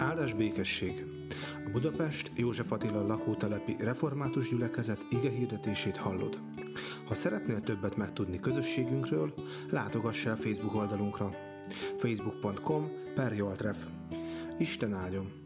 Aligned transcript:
Áldás 0.00 0.32
békesség! 0.32 1.04
A 1.66 1.70
Budapest 1.72 2.30
József 2.34 2.72
Attila 2.72 3.06
lakótelepi 3.06 3.76
református 3.78 4.48
gyülekezet 4.48 5.06
ige 5.10 5.30
hirdetését 5.30 5.96
hallod. 5.96 6.40
Ha 7.06 7.14
szeretnél 7.14 7.60
többet 7.60 7.96
megtudni 7.96 8.40
közösségünkről, 8.40 9.34
látogass 9.70 10.26
el 10.26 10.36
Facebook 10.36 10.74
oldalunkra 10.74 11.30
facebook.com 11.98 12.88
per. 13.14 13.34
Isten 14.58 14.94
áldjon! 14.94 15.39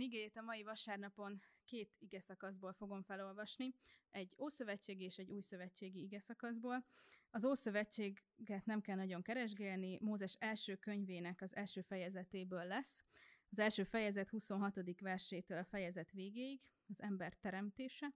Isten 0.00 0.18
igét 0.18 0.36
a 0.36 0.42
mai 0.42 0.62
vasárnapon 0.62 1.42
két 1.64 1.96
ige 1.98 2.20
szakaszból 2.20 2.72
fogom 2.72 3.02
felolvasni, 3.02 3.74
egy 4.10 4.34
ószövetségi 4.38 5.04
és 5.04 5.18
egy 5.18 5.30
új 5.30 5.40
szövetségi 5.40 6.02
ige 6.02 6.20
szakaszból. 6.20 6.84
Az 7.30 7.44
Ószövetséget 7.44 8.64
nem 8.64 8.80
kell 8.80 8.96
nagyon 8.96 9.22
keresgélni, 9.22 9.98
Mózes 10.00 10.36
első 10.38 10.76
könyvének 10.76 11.40
az 11.40 11.56
első 11.56 11.80
fejezetéből 11.80 12.64
lesz. 12.64 13.04
Az 13.50 13.58
első 13.58 13.84
fejezet 13.84 14.28
26. 14.28 15.00
versétől 15.00 15.58
a 15.58 15.64
fejezet 15.64 16.10
végéig, 16.10 16.60
az 16.88 17.02
ember 17.02 17.34
teremtése. 17.34 18.14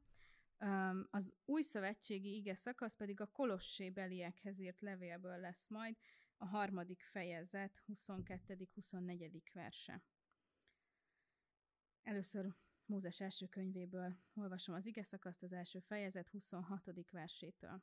Az 1.10 1.34
új 1.44 1.62
szövetségi 1.62 2.34
ige 2.34 2.54
szakasz 2.54 2.96
pedig 2.96 3.20
a 3.20 3.26
Kolossé 3.26 3.90
beliekhez 3.90 4.60
írt 4.60 4.80
levélből 4.80 5.40
lesz 5.40 5.68
majd, 5.68 5.96
a 6.36 6.46
harmadik 6.46 7.02
fejezet 7.02 7.82
22.-24. 7.86 9.40
verse. 9.52 10.02
Először 12.04 12.54
Mózes 12.86 13.20
első 13.20 13.46
könyvéből 13.46 14.16
olvasom 14.34 14.74
az 14.74 14.86
ige 14.86 15.02
szakaszt, 15.02 15.42
az 15.42 15.52
első 15.52 15.78
fejezet 15.78 16.28
26. 16.28 17.10
versétől. 17.10 17.82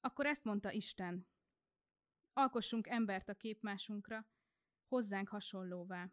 Akkor 0.00 0.26
ezt 0.26 0.44
mondta 0.44 0.72
Isten, 0.72 1.26
alkossunk 2.32 2.86
embert 2.86 3.28
a 3.28 3.34
képmásunkra, 3.34 4.26
hozzánk 4.86 5.28
hasonlóvá. 5.28 6.12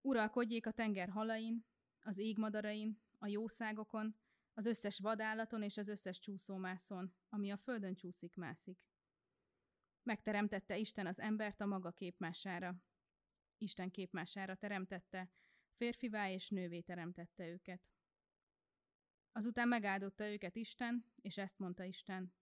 Uralkodjék 0.00 0.66
a 0.66 0.70
tenger 0.70 1.08
halain, 1.08 1.66
az 2.00 2.18
égmadarain, 2.18 3.02
a 3.18 3.26
jószágokon, 3.26 4.16
az 4.52 4.66
összes 4.66 4.98
vadállaton 4.98 5.62
és 5.62 5.76
az 5.76 5.88
összes 5.88 6.18
csúszómászon, 6.18 7.14
ami 7.28 7.50
a 7.50 7.56
földön 7.56 7.94
csúszik-mászik. 7.94 8.86
Megteremtette 10.02 10.76
Isten 10.76 11.06
az 11.06 11.20
embert 11.20 11.60
a 11.60 11.66
maga 11.66 11.92
képmására. 11.92 12.82
Isten 13.58 13.90
képmására 13.90 14.54
teremtette, 14.54 15.30
férfivá 15.72 16.30
és 16.30 16.48
nővé 16.48 16.80
teremtette 16.80 17.48
őket. 17.48 17.90
Azután 19.32 19.68
megáldotta 19.68 20.28
őket 20.28 20.56
Isten, 20.56 21.04
és 21.16 21.38
ezt 21.38 21.58
mondta 21.58 21.84
Isten. 21.84 22.34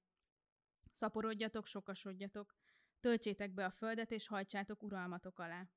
Szaporodjatok, 0.93 1.67
sokasodjatok, 1.67 2.55
töltsétek 3.01 3.55
be 3.55 3.65
a 3.65 3.71
földet, 3.71 4.11
és 4.11 4.27
hajtsátok 4.27 4.83
uralmatok 4.83 5.39
alá. 5.39 5.69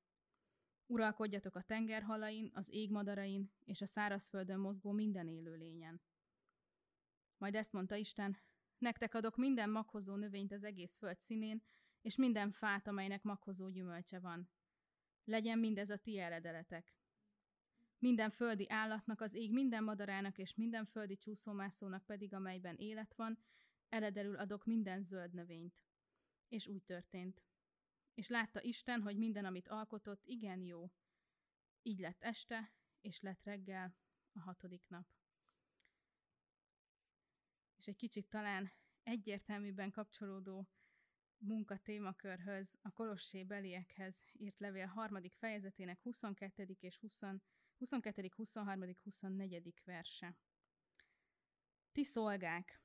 Uralkodjatok 0.86 1.54
a 1.54 1.62
tengerhalain, 1.62 2.50
az 2.54 2.70
égmadarain, 2.70 3.52
és 3.64 3.80
a 3.80 3.86
szárazföldön 3.86 4.58
mozgó 4.58 4.90
minden 4.90 5.28
élő 5.28 5.56
lényen. 5.56 6.02
Majd 7.36 7.54
ezt 7.54 7.72
mondta 7.72 7.96
Isten, 7.96 8.36
nektek 8.78 9.14
adok 9.14 9.36
minden 9.36 9.70
maghozó 9.70 10.14
növényt 10.14 10.52
az 10.52 10.64
egész 10.64 10.96
föld 10.96 11.20
színén, 11.20 11.62
és 12.00 12.16
minden 12.16 12.50
fát, 12.50 12.86
amelynek 12.86 13.22
maghozó 13.22 13.68
gyümölcse 13.68 14.18
van. 14.18 14.50
Legyen 15.28 15.58
mindez 15.58 15.90
a 15.90 15.96
ti 15.96 16.18
eredeletek. 16.18 16.96
Minden 17.98 18.30
földi 18.30 18.66
állatnak, 18.68 19.20
az 19.20 19.34
ég 19.34 19.52
minden 19.52 19.84
madarának 19.84 20.38
és 20.38 20.54
minden 20.54 20.84
földi 20.84 21.16
csúszómászónak 21.16 22.04
pedig, 22.04 22.34
amelyben 22.34 22.76
élet 22.76 23.14
van, 23.14 23.38
eledelül 23.88 24.36
adok 24.36 24.64
minden 24.64 25.02
zöld 25.02 25.32
növényt. 25.32 25.84
És 26.48 26.66
úgy 26.66 26.82
történt. 26.82 27.42
És 28.14 28.28
látta 28.28 28.62
Isten, 28.62 29.02
hogy 29.02 29.16
minden, 29.16 29.44
amit 29.44 29.68
alkotott, 29.68 30.26
igen 30.26 30.62
jó. 30.62 30.90
Így 31.82 31.98
lett 31.98 32.22
este, 32.22 32.72
és 33.00 33.20
lett 33.20 33.44
reggel 33.44 33.96
a 34.32 34.38
hatodik 34.38 34.88
nap. 34.88 35.06
És 37.76 37.86
egy 37.86 37.96
kicsit 37.96 38.28
talán 38.28 38.72
egyértelműben 39.02 39.90
kapcsolódó 39.90 40.68
munka 41.38 41.76
témakörhöz, 41.76 42.78
a 42.82 42.90
Kolossé 42.90 43.44
beliekhez 43.44 44.24
írt 44.32 44.58
levél 44.58 44.86
harmadik 44.86 45.34
fejezetének 45.34 46.00
22. 46.00 46.76
és 46.80 46.96
20, 46.96 47.20
22., 47.78 48.28
23., 48.36 48.96
24. 49.02 49.74
verse. 49.84 50.36
Ti 51.92 52.04
szolgák, 52.04 52.82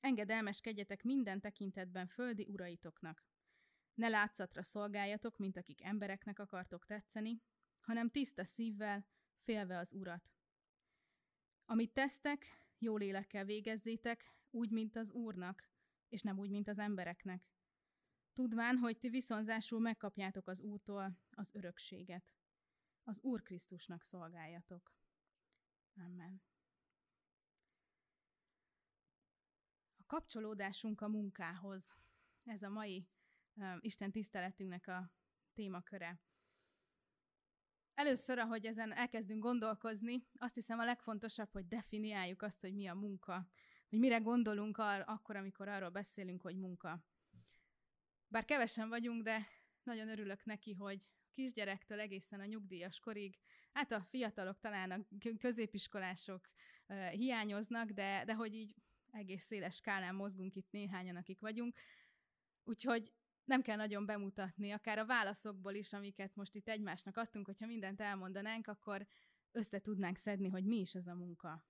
engedelmeskedjetek 0.00 1.02
minden 1.02 1.40
tekintetben 1.40 2.06
földi 2.06 2.46
uraitoknak. 2.48 3.24
Ne 3.94 4.08
látszatra 4.08 4.62
szolgáljatok, 4.62 5.38
mint 5.38 5.56
akik 5.56 5.82
embereknek 5.82 6.38
akartok 6.38 6.86
tetszeni, 6.86 7.42
hanem 7.80 8.10
tiszta 8.10 8.44
szívvel, 8.44 9.06
félve 9.40 9.78
az 9.78 9.92
urat. 9.92 10.32
Amit 11.64 11.92
tesztek, 11.92 12.46
jó 12.78 12.96
lélekkel 12.96 13.44
végezzétek, 13.44 14.32
úgy, 14.50 14.70
mint 14.70 14.96
az 14.96 15.12
úrnak, 15.12 15.70
és 16.08 16.22
nem 16.22 16.38
úgy, 16.38 16.50
mint 16.50 16.68
az 16.68 16.78
embereknek. 16.78 17.50
Tudván, 18.32 18.76
hogy 18.76 18.98
ti 18.98 19.08
viszonzásul 19.08 19.80
megkapjátok 19.80 20.48
az 20.48 20.60
úrtól 20.60 21.18
az 21.30 21.54
örökséget 21.54 22.34
az 23.04 23.20
Úr 23.22 23.42
Krisztusnak 23.42 24.02
szolgáljatok. 24.02 24.92
Amen. 25.96 26.42
A 29.96 30.04
kapcsolódásunk 30.06 31.00
a 31.00 31.08
munkához. 31.08 31.96
Ez 32.44 32.62
a 32.62 32.68
mai 32.68 33.08
uh, 33.54 33.76
Isten 33.80 34.10
tiszteletünknek 34.10 34.86
a 34.86 35.12
témaköre. 35.52 36.20
Először, 37.94 38.38
ahogy 38.38 38.66
ezen 38.66 38.92
elkezdünk 38.92 39.42
gondolkozni, 39.42 40.26
azt 40.34 40.54
hiszem 40.54 40.78
a 40.78 40.84
legfontosabb, 40.84 41.52
hogy 41.52 41.68
definiáljuk 41.68 42.42
azt, 42.42 42.60
hogy 42.60 42.74
mi 42.74 42.86
a 42.86 42.94
munka. 42.94 43.48
Hogy 43.88 43.98
mire 43.98 44.18
gondolunk 44.18 44.78
ar- 44.78 45.08
akkor, 45.08 45.36
amikor 45.36 45.68
arról 45.68 45.90
beszélünk, 45.90 46.42
hogy 46.42 46.56
munka. 46.56 47.04
Bár 48.32 48.44
kevesen 48.44 48.88
vagyunk, 48.88 49.22
de 49.22 49.46
nagyon 49.82 50.08
örülök 50.08 50.44
neki, 50.44 50.72
hogy 50.72 51.08
kisgyerektől 51.30 52.00
egészen 52.00 52.40
a 52.40 52.44
nyugdíjas 52.44 52.98
korig, 52.98 53.38
hát 53.72 53.92
a 53.92 54.06
fiatalok 54.10 54.58
talán 54.58 54.90
a 54.90 55.06
középiskolások 55.38 56.48
hiányoznak, 57.10 57.90
de, 57.90 58.24
de 58.24 58.34
hogy 58.34 58.54
így 58.54 58.74
egész 59.10 59.44
széles 59.44 59.74
skálán 59.74 60.14
mozgunk 60.14 60.54
itt 60.54 60.70
néhányan, 60.70 61.16
akik 61.16 61.40
vagyunk. 61.40 61.76
Úgyhogy 62.64 63.12
nem 63.44 63.62
kell 63.62 63.76
nagyon 63.76 64.06
bemutatni, 64.06 64.70
akár 64.70 64.98
a 64.98 65.06
válaszokból 65.06 65.74
is, 65.74 65.92
amiket 65.92 66.34
most 66.34 66.54
itt 66.54 66.68
egymásnak 66.68 67.16
adtunk, 67.16 67.46
hogyha 67.46 67.66
mindent 67.66 68.00
elmondanánk, 68.00 68.66
akkor 68.66 69.06
össze 69.50 69.80
tudnánk 69.80 70.16
szedni, 70.16 70.48
hogy 70.48 70.64
mi 70.64 70.76
is 70.76 70.94
ez 70.94 71.06
a 71.06 71.14
munka. 71.14 71.64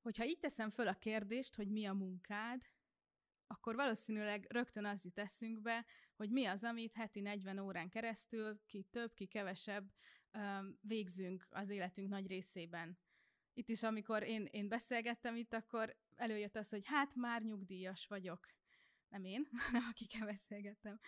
Hogyha 0.00 0.24
így 0.24 0.38
teszem 0.38 0.70
föl 0.70 0.88
a 0.88 0.98
kérdést, 0.98 1.54
hogy 1.54 1.68
mi 1.68 1.84
a 1.86 1.92
munkád, 1.92 2.62
akkor 3.52 3.74
valószínűleg 3.74 4.46
rögtön 4.48 4.84
az 4.84 5.04
jut 5.04 5.18
eszünkbe, 5.18 5.86
hogy 6.16 6.30
mi 6.30 6.44
az, 6.44 6.64
amit 6.64 6.94
heti 6.94 7.20
40 7.20 7.58
órán 7.58 7.88
keresztül, 7.88 8.60
ki 8.66 8.86
több, 8.90 9.14
ki 9.14 9.26
kevesebb, 9.26 9.92
végzünk 10.80 11.46
az 11.50 11.68
életünk 11.68 12.08
nagy 12.08 12.26
részében. 12.26 12.98
Itt 13.52 13.68
is, 13.68 13.82
amikor 13.82 14.22
én, 14.22 14.48
én 14.50 14.68
beszélgettem 14.68 15.36
itt, 15.36 15.52
akkor 15.52 15.96
előjött 16.16 16.56
az, 16.56 16.68
hogy 16.68 16.86
hát 16.86 17.14
már 17.14 17.42
nyugdíjas 17.42 18.06
vagyok. 18.06 18.46
Nem 19.08 19.24
én, 19.24 19.48
hanem 19.66 19.82
akikkel 19.90 20.26
beszélgettem. 20.26 21.00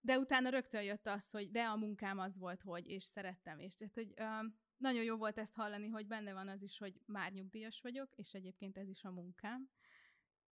De 0.00 0.18
utána 0.18 0.48
rögtön 0.48 0.82
jött 0.82 1.06
az, 1.06 1.30
hogy 1.30 1.50
de 1.50 1.62
a 1.64 1.76
munkám 1.76 2.18
az 2.18 2.38
volt, 2.38 2.62
hogy, 2.62 2.86
és 2.86 3.04
szerettem. 3.04 3.58
És 3.58 3.74
tehát, 3.74 3.94
hogy 3.94 4.14
um, 4.20 4.58
nagyon 4.76 5.02
jó 5.02 5.16
volt 5.16 5.38
ezt 5.38 5.54
hallani, 5.54 5.88
hogy 5.88 6.06
benne 6.06 6.32
van 6.32 6.48
az 6.48 6.62
is, 6.62 6.78
hogy 6.78 7.00
már 7.06 7.32
nyugdíjas 7.32 7.80
vagyok, 7.80 8.12
és 8.16 8.32
egyébként 8.32 8.76
ez 8.76 8.88
is 8.88 9.04
a 9.04 9.10
munkám 9.10 9.70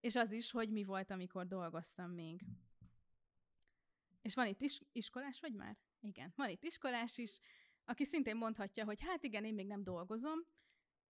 és 0.04 0.16
az 0.16 0.32
is, 0.32 0.52
hogy 0.52 0.70
mi 0.70 0.84
volt, 0.84 1.12
amikor 1.12 1.48
dolgoztam 1.48 2.12
még. 2.12 2.46
És 4.22 4.36
van 4.36 4.48
itt 4.48 4.62
is 4.62 4.82
iskolás 4.92 5.40
vagy 5.40 5.54
már? 5.54 5.78
Igen, 6.00 6.34
van 6.36 6.50
itt 6.50 6.64
iskolás 6.64 7.18
is, 7.18 7.40
aki 7.86 8.06
szintén 8.06 8.36
mondhatja, 8.36 8.86
hogy 8.86 9.02
hát 9.02 9.24
igen, 9.24 9.46
én 9.46 9.54
még 9.54 9.68
nem 9.68 9.84
dolgozom, 9.84 10.40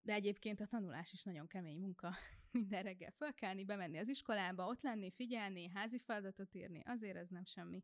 de 0.01 0.13
egyébként 0.13 0.60
a 0.60 0.66
tanulás 0.66 1.13
is 1.13 1.24
nagyon 1.24 1.48
kemény 1.48 1.80
munka. 1.80 2.16
Minden 2.51 2.84
reggel 2.84 3.12
fölkelni, 3.12 3.63
bemenni 3.63 3.98
az 3.98 4.07
iskolába, 4.07 4.68
ott 4.68 4.81
lenni, 4.81 5.12
figyelni, 5.12 5.69
házi 5.69 6.00
feladatot 6.00 6.56
írni, 6.56 6.81
azért 6.86 7.18
ez 7.18 7.30
nem 7.30 7.46
semmi. 7.46 7.84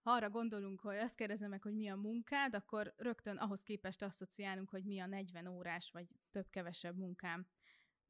Ha 0.00 0.10
arra 0.10 0.30
gondolunk, 0.30 0.80
hogy 0.80 0.96
azt 0.96 1.14
kérdezem 1.14 1.50
meg, 1.50 1.62
hogy 1.62 1.74
mi 1.74 1.88
a 1.88 1.96
munkád, 1.96 2.54
akkor 2.54 2.94
rögtön 2.96 3.36
ahhoz 3.36 3.62
képest 3.62 4.02
asszociálunk, 4.02 4.70
hogy 4.70 4.84
mi 4.84 4.98
a 4.98 5.06
40 5.06 5.46
órás 5.46 5.90
vagy 5.90 6.06
több-kevesebb 6.30 6.96
munkám. 6.96 7.46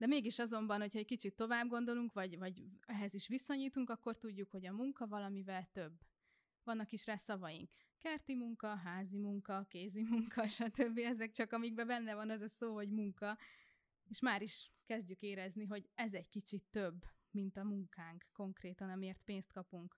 De 0.02 0.08
mégis 0.08 0.38
azonban, 0.38 0.80
hogyha 0.80 0.98
egy 0.98 1.06
kicsit 1.06 1.34
tovább 1.34 1.68
gondolunk, 1.68 2.12
vagy, 2.12 2.38
vagy 2.38 2.62
ehhez 2.86 3.14
is 3.14 3.28
viszonyítunk, 3.28 3.90
akkor 3.90 4.16
tudjuk, 4.16 4.50
hogy 4.50 4.66
a 4.66 4.72
munka 4.72 5.06
valamivel 5.06 5.68
több. 5.72 5.92
Vannak 6.64 6.92
is 6.92 7.06
rá 7.06 7.16
szavaink. 7.16 7.70
Kerti 7.98 8.34
munka, 8.34 8.74
házi 8.74 9.18
munka, 9.18 9.66
kézi 9.68 10.02
munka, 10.02 10.48
stb. 10.58 10.98
Ezek 10.98 11.30
csak 11.30 11.52
amikben 11.52 11.86
benne 11.86 12.14
van 12.14 12.30
az 12.30 12.40
a 12.40 12.48
szó, 12.48 12.74
hogy 12.74 12.90
munka, 12.90 13.38
és 14.08 14.20
már 14.20 14.42
is 14.42 14.70
kezdjük 14.84 15.22
érezni, 15.22 15.64
hogy 15.64 15.90
ez 15.94 16.14
egy 16.14 16.28
kicsit 16.28 16.64
több, 16.70 17.04
mint 17.30 17.56
a 17.56 17.64
munkánk 17.64 18.26
konkrétan, 18.32 18.90
amiért 18.90 19.22
pénzt 19.24 19.52
kapunk. 19.52 19.96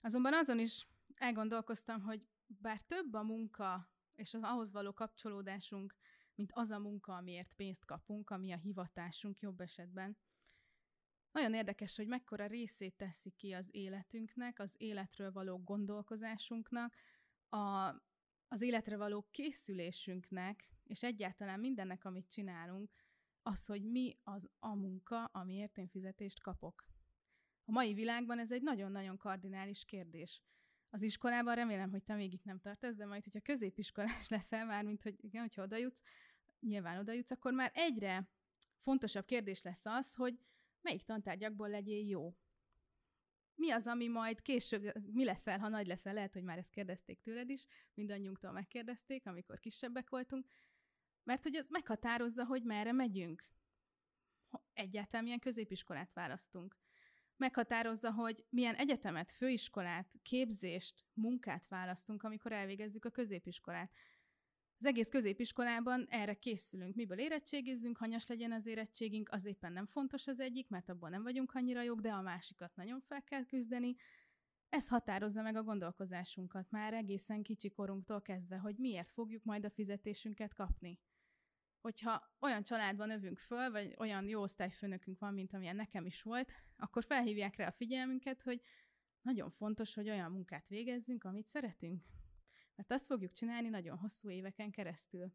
Azonban 0.00 0.34
azon 0.34 0.58
is 0.58 0.86
elgondolkoztam, 1.14 2.02
hogy 2.02 2.26
bár 2.46 2.80
több 2.80 3.12
a 3.12 3.22
munka 3.22 3.90
és 4.14 4.34
az 4.34 4.42
ahhoz 4.42 4.72
való 4.72 4.92
kapcsolódásunk, 4.92 5.94
mint 6.38 6.52
az 6.54 6.70
a 6.70 6.78
munka, 6.78 7.16
amiért 7.16 7.54
pénzt 7.54 7.84
kapunk, 7.84 8.30
ami 8.30 8.52
a 8.52 8.56
hivatásunk 8.56 9.40
jobb 9.40 9.60
esetben, 9.60 10.16
nagyon 11.32 11.54
érdekes, 11.54 11.96
hogy 11.96 12.06
mekkora 12.06 12.46
részét 12.46 12.96
teszi 12.96 13.30
ki 13.30 13.52
az 13.52 13.68
életünknek, 13.70 14.58
az 14.58 14.74
életről 14.76 15.32
való 15.32 15.58
gondolkozásunknak, 15.58 16.94
a, 17.48 17.94
az 18.48 18.60
életre 18.60 18.96
való 18.96 19.26
készülésünknek, 19.30 20.68
és 20.84 21.02
egyáltalán 21.02 21.60
mindennek, 21.60 22.04
amit 22.04 22.30
csinálunk, 22.30 22.92
az, 23.42 23.66
hogy 23.66 23.84
mi 23.84 24.18
az 24.22 24.50
a 24.58 24.74
munka, 24.74 25.24
amiért 25.24 25.78
én 25.78 25.88
fizetést 25.88 26.40
kapok. 26.40 26.86
A 27.64 27.70
mai 27.70 27.94
világban 27.94 28.38
ez 28.38 28.52
egy 28.52 28.62
nagyon-nagyon 28.62 29.16
kardinális 29.16 29.84
kérdés. 29.84 30.42
Az 30.90 31.02
iskolában 31.02 31.54
remélem, 31.54 31.90
hogy 31.90 32.02
te 32.02 32.14
még 32.14 32.32
itt 32.32 32.44
nem 32.44 32.58
tartasz, 32.58 32.96
de 32.96 33.06
majd, 33.06 33.24
hogyha 33.24 33.40
középiskolás 33.40 34.28
leszel 34.34 34.66
már, 34.66 34.84
mint 34.84 35.02
hogy 35.02 35.24
igen, 35.24 35.40
hogyha 35.40 35.62
oda 35.62 35.76
jutsz, 35.76 36.02
nyilván 36.60 36.98
oda 36.98 37.12
jutsz, 37.12 37.30
akkor 37.30 37.52
már 37.52 37.70
egyre 37.74 38.28
fontosabb 38.78 39.24
kérdés 39.24 39.62
lesz 39.62 39.86
az, 39.86 40.14
hogy 40.14 40.38
melyik 40.80 41.02
tantárgyakból 41.02 41.68
legyél 41.68 42.06
jó. 42.06 42.36
Mi 43.54 43.70
az, 43.70 43.86
ami 43.86 44.08
majd 44.08 44.42
később, 44.42 45.12
mi 45.12 45.24
leszel, 45.24 45.58
ha 45.58 45.68
nagy 45.68 45.86
leszel, 45.86 46.14
lehet, 46.14 46.32
hogy 46.32 46.42
már 46.42 46.58
ezt 46.58 46.70
kérdezték 46.70 47.20
tőled 47.20 47.50
is, 47.50 47.66
mindannyiunktól 47.94 48.52
megkérdezték, 48.52 49.26
amikor 49.26 49.58
kisebbek 49.58 50.10
voltunk, 50.10 50.46
mert 51.22 51.42
hogy 51.42 51.56
az 51.56 51.68
meghatározza, 51.68 52.44
hogy 52.44 52.62
merre 52.62 52.92
megyünk. 52.92 53.50
Egyáltalán 54.72 55.24
milyen 55.24 55.38
középiskolát 55.38 56.12
választunk. 56.12 56.76
Meghatározza, 57.36 58.12
hogy 58.12 58.44
milyen 58.48 58.74
egyetemet, 58.74 59.30
főiskolát, 59.30 60.14
képzést, 60.22 61.04
munkát 61.12 61.68
választunk, 61.68 62.22
amikor 62.22 62.52
elvégezzük 62.52 63.04
a 63.04 63.10
középiskolát. 63.10 63.92
Az 64.78 64.86
egész 64.86 65.08
középiskolában 65.08 66.06
erre 66.08 66.34
készülünk. 66.34 66.94
Miből 66.94 67.18
érettségizzünk, 67.18 67.96
hanyas 67.96 68.26
legyen 68.26 68.52
az 68.52 68.66
érettségünk, 68.66 69.28
az 69.30 69.44
éppen 69.44 69.72
nem 69.72 69.86
fontos 69.86 70.26
az 70.26 70.40
egyik, 70.40 70.68
mert 70.68 70.88
abban 70.88 71.10
nem 71.10 71.22
vagyunk 71.22 71.54
annyira 71.54 71.82
jók, 71.82 72.00
de 72.00 72.10
a 72.10 72.22
másikat 72.22 72.76
nagyon 72.76 73.00
fel 73.00 73.22
kell 73.22 73.44
küzdeni. 73.44 73.94
Ez 74.68 74.88
határozza 74.88 75.42
meg 75.42 75.56
a 75.56 75.62
gondolkozásunkat 75.62 76.70
már 76.70 76.94
egészen 76.94 77.42
kicsi 77.42 77.70
korunktól 77.70 78.22
kezdve, 78.22 78.56
hogy 78.56 78.76
miért 78.76 79.10
fogjuk 79.10 79.44
majd 79.44 79.64
a 79.64 79.70
fizetésünket 79.70 80.54
kapni. 80.54 81.00
Hogyha 81.80 82.32
olyan 82.40 82.62
családban 82.62 83.10
övünk 83.10 83.38
föl, 83.38 83.70
vagy 83.70 83.94
olyan 83.98 84.28
jó 84.28 84.42
osztályfőnökünk 84.42 85.18
van, 85.18 85.34
mint 85.34 85.52
amilyen 85.52 85.76
nekem 85.76 86.06
is 86.06 86.22
volt, 86.22 86.52
akkor 86.76 87.04
felhívják 87.04 87.56
rá 87.56 87.66
a 87.66 87.72
figyelmünket, 87.72 88.42
hogy 88.42 88.60
nagyon 89.22 89.50
fontos, 89.50 89.94
hogy 89.94 90.08
olyan 90.08 90.32
munkát 90.32 90.68
végezzünk, 90.68 91.24
amit 91.24 91.48
szeretünk. 91.48 92.02
Mert 92.78 92.92
azt 92.92 93.06
fogjuk 93.06 93.32
csinálni 93.32 93.68
nagyon 93.68 93.98
hosszú 93.98 94.30
éveken 94.30 94.70
keresztül. 94.70 95.32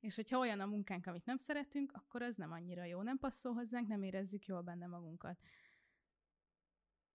És 0.00 0.14
hogyha 0.14 0.38
olyan 0.38 0.60
a 0.60 0.66
munkánk, 0.66 1.06
amit 1.06 1.24
nem 1.24 1.36
szeretünk, 1.36 1.92
akkor 1.92 2.22
az 2.22 2.36
nem 2.36 2.52
annyira 2.52 2.84
jó, 2.84 3.02
nem 3.02 3.18
passzol 3.18 3.52
hozzánk, 3.52 3.88
nem 3.88 4.02
érezzük 4.02 4.46
jól 4.46 4.62
benne 4.62 4.86
magunkat. 4.86 5.38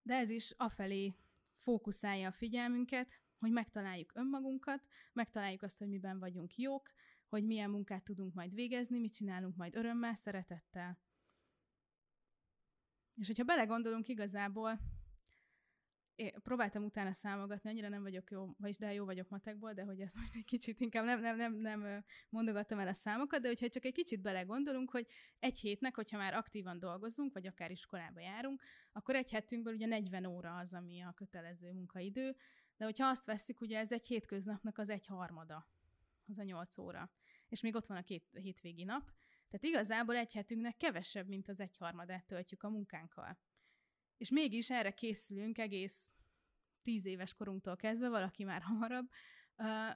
De 0.02 0.16
ez 0.16 0.30
is 0.30 0.52
afelé 0.52 1.16
fókuszálja 1.54 2.28
a 2.28 2.32
figyelmünket, 2.32 3.22
hogy 3.40 3.52
megtaláljuk 3.52 4.12
önmagunkat, 4.16 4.88
megtaláljuk 5.14 5.62
azt, 5.62 5.78
hogy 5.78 5.88
miben 5.88 6.20
vagyunk 6.20 6.56
jók, 6.56 6.92
hogy 7.28 7.46
milyen 7.46 7.70
munkát 7.70 8.04
tudunk 8.04 8.34
majd 8.34 8.54
végezni, 8.54 9.00
mit 9.00 9.14
csinálunk 9.14 9.56
majd 9.56 9.76
örömmel, 9.76 10.14
szeretettel. 10.14 11.00
És 13.16 13.28
hogyha 13.28 13.44
belegondolunk 13.44 14.08
igazából, 14.08 14.80
én 16.18 16.34
próbáltam 16.44 16.84
utána 16.84 17.14
számogatni, 17.14 17.70
annyira 17.70 17.90
nem 17.90 18.02
vagyok 18.02 18.32
jó, 18.32 18.54
vagyis 18.58 18.78
de 18.78 18.94
jó 18.94 19.06
vagyok 19.06 19.30
matekból, 19.30 19.74
de 19.74 19.84
hogy 19.84 20.00
ezt 20.00 20.16
most 20.16 20.36
egy 20.36 20.46
kicsit 20.46 20.80
inkább 20.80 21.06
nem, 21.06 21.20
nem, 21.20 21.36
nem, 21.36 21.54
nem 21.54 22.04
mondogattam 22.30 22.80
el 22.80 22.88
a 22.88 22.94
számokat, 22.94 23.42
de 23.42 23.48
hogyha 23.48 23.70
csak 23.70 23.86
egy 23.86 23.94
kicsit 23.94 24.22
belegondolunk, 24.22 24.92
hogy 24.92 25.08
egy 25.40 25.60
hétnek, 25.60 25.96
hogyha 25.96 26.18
már 26.18 26.34
aktívan 26.34 26.80
dolgozunk, 26.80 27.34
vagy 27.34 27.48
akár 27.48 27.72
iskolába 27.72 28.20
járunk, 28.20 28.64
akkor 28.92 29.16
egy 29.16 29.32
hetünkből 29.32 29.74
ugye 29.74 29.86
40 29.86 30.26
óra 30.26 30.58
az, 30.58 30.74
ami 30.74 31.02
a 31.02 31.14
kötelező 31.14 31.72
munkaidő, 31.72 32.36
de 32.78 32.86
hogyha 32.86 33.08
azt 33.08 33.26
veszik, 33.26 33.62
ugye 33.62 33.80
ez 33.80 33.92
egy 33.92 34.06
hétköznapnak 34.06 34.78
az 34.78 34.90
egy 34.90 35.06
harmada, 35.06 35.68
az 36.28 36.40
a 36.40 36.44
8 36.44 36.78
óra. 36.78 37.12
És 37.48 37.62
még 37.62 37.76
ott 37.76 37.86
van 37.86 37.98
a 37.98 38.04
két 38.04 38.26
hétvégi 38.32 38.84
nap, 38.84 39.12
tehát 39.50 39.66
igazából 39.66 40.16
egy 40.16 40.34
hetünknek 40.34 40.78
kevesebb, 40.78 41.28
mint 41.28 41.50
az 41.50 41.60
egyharmadát 41.60 42.26
töltjük 42.26 42.64
a 42.64 42.70
munkánkkal. 42.70 43.38
És 44.18 44.30
mégis 44.30 44.70
erre 44.70 44.92
készülünk 44.92 45.58
egész 45.58 46.12
tíz 46.82 47.06
éves 47.06 47.34
korunktól 47.34 47.76
kezdve, 47.76 48.10
valaki 48.10 48.44
már 48.44 48.62
hamarabb, 48.62 49.10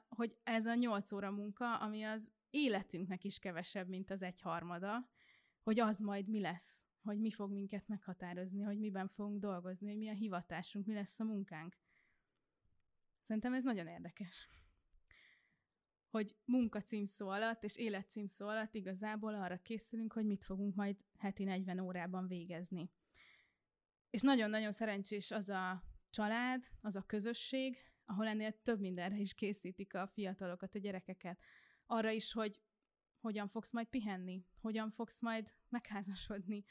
hogy 0.09 0.37
ez 0.43 0.65
a 0.65 0.73
nyolc 0.73 1.11
óra 1.11 1.31
munka, 1.31 1.77
ami 1.77 2.03
az 2.03 2.31
életünknek 2.49 3.23
is 3.23 3.39
kevesebb, 3.39 3.87
mint 3.87 4.11
az 4.11 4.21
egyharmada, 4.21 5.09
hogy 5.61 5.79
az 5.79 5.99
majd 5.99 6.27
mi 6.27 6.39
lesz, 6.39 6.85
hogy 7.01 7.19
mi 7.19 7.31
fog 7.31 7.51
minket 7.51 7.87
meghatározni, 7.87 8.61
hogy 8.61 8.79
miben 8.79 9.07
fogunk 9.07 9.39
dolgozni, 9.39 9.87
hogy 9.87 9.97
mi 9.97 10.09
a 10.09 10.13
hivatásunk, 10.13 10.85
mi 10.85 10.93
lesz 10.93 11.19
a 11.19 11.23
munkánk. 11.23 11.77
Szerintem 13.21 13.53
ez 13.53 13.63
nagyon 13.63 13.87
érdekes. 13.87 14.49
Hogy 16.09 16.35
munka 16.45 16.81
címszó 16.81 17.29
alatt 17.29 17.63
és 17.63 17.77
élet 17.77 18.09
címszó 18.09 18.47
alatt 18.47 18.73
igazából 18.73 19.33
arra 19.33 19.61
készülünk, 19.61 20.13
hogy 20.13 20.25
mit 20.25 20.43
fogunk 20.43 20.75
majd 20.75 20.97
heti 21.17 21.43
40 21.43 21.79
órában 21.79 22.27
végezni. 22.27 22.91
És 24.11 24.21
nagyon-nagyon 24.21 24.71
szerencsés 24.71 25.31
az 25.31 25.49
a 25.49 25.83
család, 26.09 26.63
az 26.81 26.95
a 26.95 27.01
közösség, 27.01 27.77
ahol 28.05 28.27
ennél 28.27 28.61
több 28.61 28.79
mindenre 28.79 29.17
is 29.17 29.33
készítik 29.33 29.93
a 29.93 30.07
fiatalokat, 30.07 30.75
a 30.75 30.79
gyerekeket. 30.79 31.39
Arra 31.85 32.09
is, 32.09 32.33
hogy 32.33 32.61
hogyan 33.19 33.47
fogsz 33.47 33.71
majd 33.71 33.87
pihenni, 33.87 34.45
hogyan 34.61 34.91
fogsz 34.91 35.21
majd 35.21 35.53
megházasodni, 35.69 36.63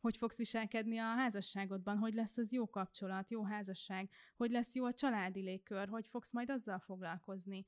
hogy 0.00 0.16
fogsz 0.16 0.36
viselkedni 0.36 0.98
a 0.98 1.14
házasságodban, 1.14 1.98
hogy 1.98 2.14
lesz 2.14 2.36
az 2.36 2.52
jó 2.52 2.70
kapcsolat, 2.70 3.30
jó 3.30 3.42
házasság, 3.42 4.10
hogy 4.36 4.50
lesz 4.50 4.74
jó 4.74 4.84
a 4.84 4.94
családi 4.94 5.40
légkör, 5.40 5.88
hogy 5.88 6.06
fogsz 6.06 6.32
majd 6.32 6.50
azzal 6.50 6.78
foglalkozni, 6.78 7.66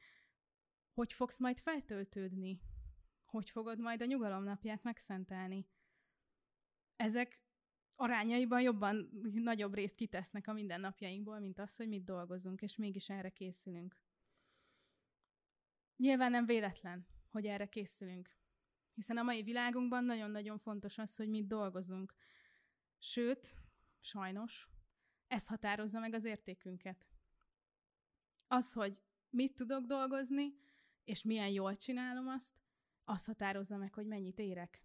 hogy 0.93 1.13
fogsz 1.13 1.39
majd 1.39 1.59
feltöltődni, 1.59 2.61
hogy 3.25 3.51
fogod 3.51 3.79
majd 3.79 4.03
a 4.03 4.05
nyugalomnapját 4.05 4.83
megszentelni. 4.83 5.69
Ezek 6.97 7.43
arányaiban 8.01 8.61
jobban 8.61 9.11
nagyobb 9.33 9.75
részt 9.75 9.95
kitesznek 9.95 10.47
a 10.47 10.53
mindennapjainkból, 10.53 11.39
mint 11.39 11.59
az, 11.59 11.77
hogy 11.77 11.89
mit 11.89 12.05
dolgozunk, 12.05 12.63
és 12.63 12.77
mégis 12.77 13.09
erre 13.09 13.31
készülünk. 13.31 14.01
Nyilván 15.97 16.31
nem 16.31 16.47
véletlen, 16.47 17.07
hogy 17.31 17.47
erre 17.47 17.69
készülünk. 17.69 18.37
Hiszen 18.95 19.17
a 19.17 19.23
mai 19.23 19.43
világunkban 19.43 20.05
nagyon-nagyon 20.05 20.59
fontos 20.59 20.99
az, 20.99 21.17
hogy 21.17 21.29
mit 21.29 21.47
dolgozunk. 21.47 22.15
Sőt, 22.99 23.55
sajnos, 24.01 24.69
ez 25.27 25.47
határozza 25.47 26.01
meg 26.01 26.15
az 26.15 26.25
értékünket. 26.25 27.07
Az, 28.47 28.73
hogy 28.73 29.03
mit 29.31 29.55
tudok 29.55 29.85
dolgozni, 29.85 30.55
és 31.05 31.23
milyen 31.23 31.51
jól 31.51 31.77
csinálom 31.77 32.29
azt, 32.29 32.55
az 33.05 33.25
határozza 33.25 33.77
meg, 33.77 33.95
hogy 33.95 34.07
mennyit 34.07 34.39
érek. 34.39 34.83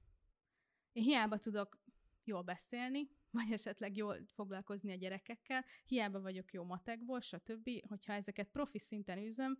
Én 0.91 1.03
hiába 1.03 1.38
tudok 1.38 1.84
jól 2.27 2.41
beszélni, 2.41 3.10
vagy 3.32 3.51
esetleg 3.51 3.98
jól 3.98 4.25
foglalkozni 4.25 4.91
a 4.91 4.96
gyerekekkel, 4.96 5.65
hiába 5.86 6.22
vagyok 6.22 6.53
jó 6.53 6.63
matekból, 6.63 7.22
stb. 7.22 7.70
Hogyha 7.88 8.13
ezeket 8.13 8.50
profi 8.50 8.79
szinten 8.79 9.17
űzöm, 9.17 9.60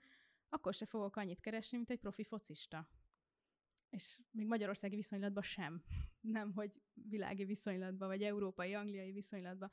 akkor 0.50 0.74
se 0.74 0.86
fogok 0.86 1.16
annyit 1.16 1.40
keresni, 1.40 1.78
mint 1.78 1.90
egy 1.90 2.00
profi 2.00 2.24
focista. 2.24 2.90
És 3.90 4.20
még 4.32 4.48
magyarországi 4.48 4.96
viszonylatban 4.96 5.44
sem. 5.44 5.84
Nem, 6.22 6.54
hogy 6.54 6.82
világi 6.94 7.46
viszonylatban, 7.46 8.08
vagy 8.08 8.24
európai, 8.24 8.74
angliai 8.74 9.12
viszonylatban. 9.12 9.72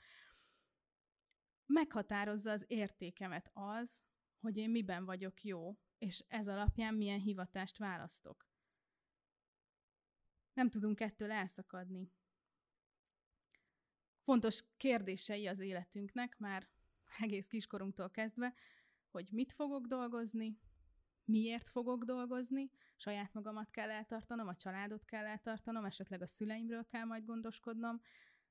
Meghatározza 1.67 2.51
az 2.51 2.65
értékemet 2.69 3.51
az, 3.53 4.05
hogy 4.41 4.57
én 4.57 4.71
miben 4.71 5.05
vagyok 5.05 5.43
jó, 5.43 5.79
és 5.99 6.25
ez 6.29 6.49
alapján 6.49 6.95
milyen 6.95 7.21
hivatást 7.21 7.79
választok. 7.79 8.51
Nem 10.53 10.71
tudunk 10.71 11.01
ettől 11.01 11.31
elszakadni 11.31 12.13
fontos 14.23 14.65
kérdései 14.77 15.47
az 15.47 15.59
életünknek, 15.59 16.39
már 16.39 16.69
egész 17.19 17.47
kiskorunktól 17.47 18.11
kezdve, 18.11 18.55
hogy 19.11 19.29
mit 19.31 19.53
fogok 19.53 19.87
dolgozni, 19.87 20.59
miért 21.25 21.69
fogok 21.69 22.05
dolgozni, 22.05 22.71
saját 22.97 23.33
magamat 23.33 23.71
kell 23.71 23.91
eltartanom, 23.91 24.49
a 24.49 24.57
családot 24.57 25.05
kell 25.05 25.25
eltartanom, 25.25 25.85
esetleg 25.85 26.23
a 26.23 26.27
szüleimről 26.27 26.87
kell 26.87 27.05
majd 27.05 27.25
gondoskodnom, 27.25 28.01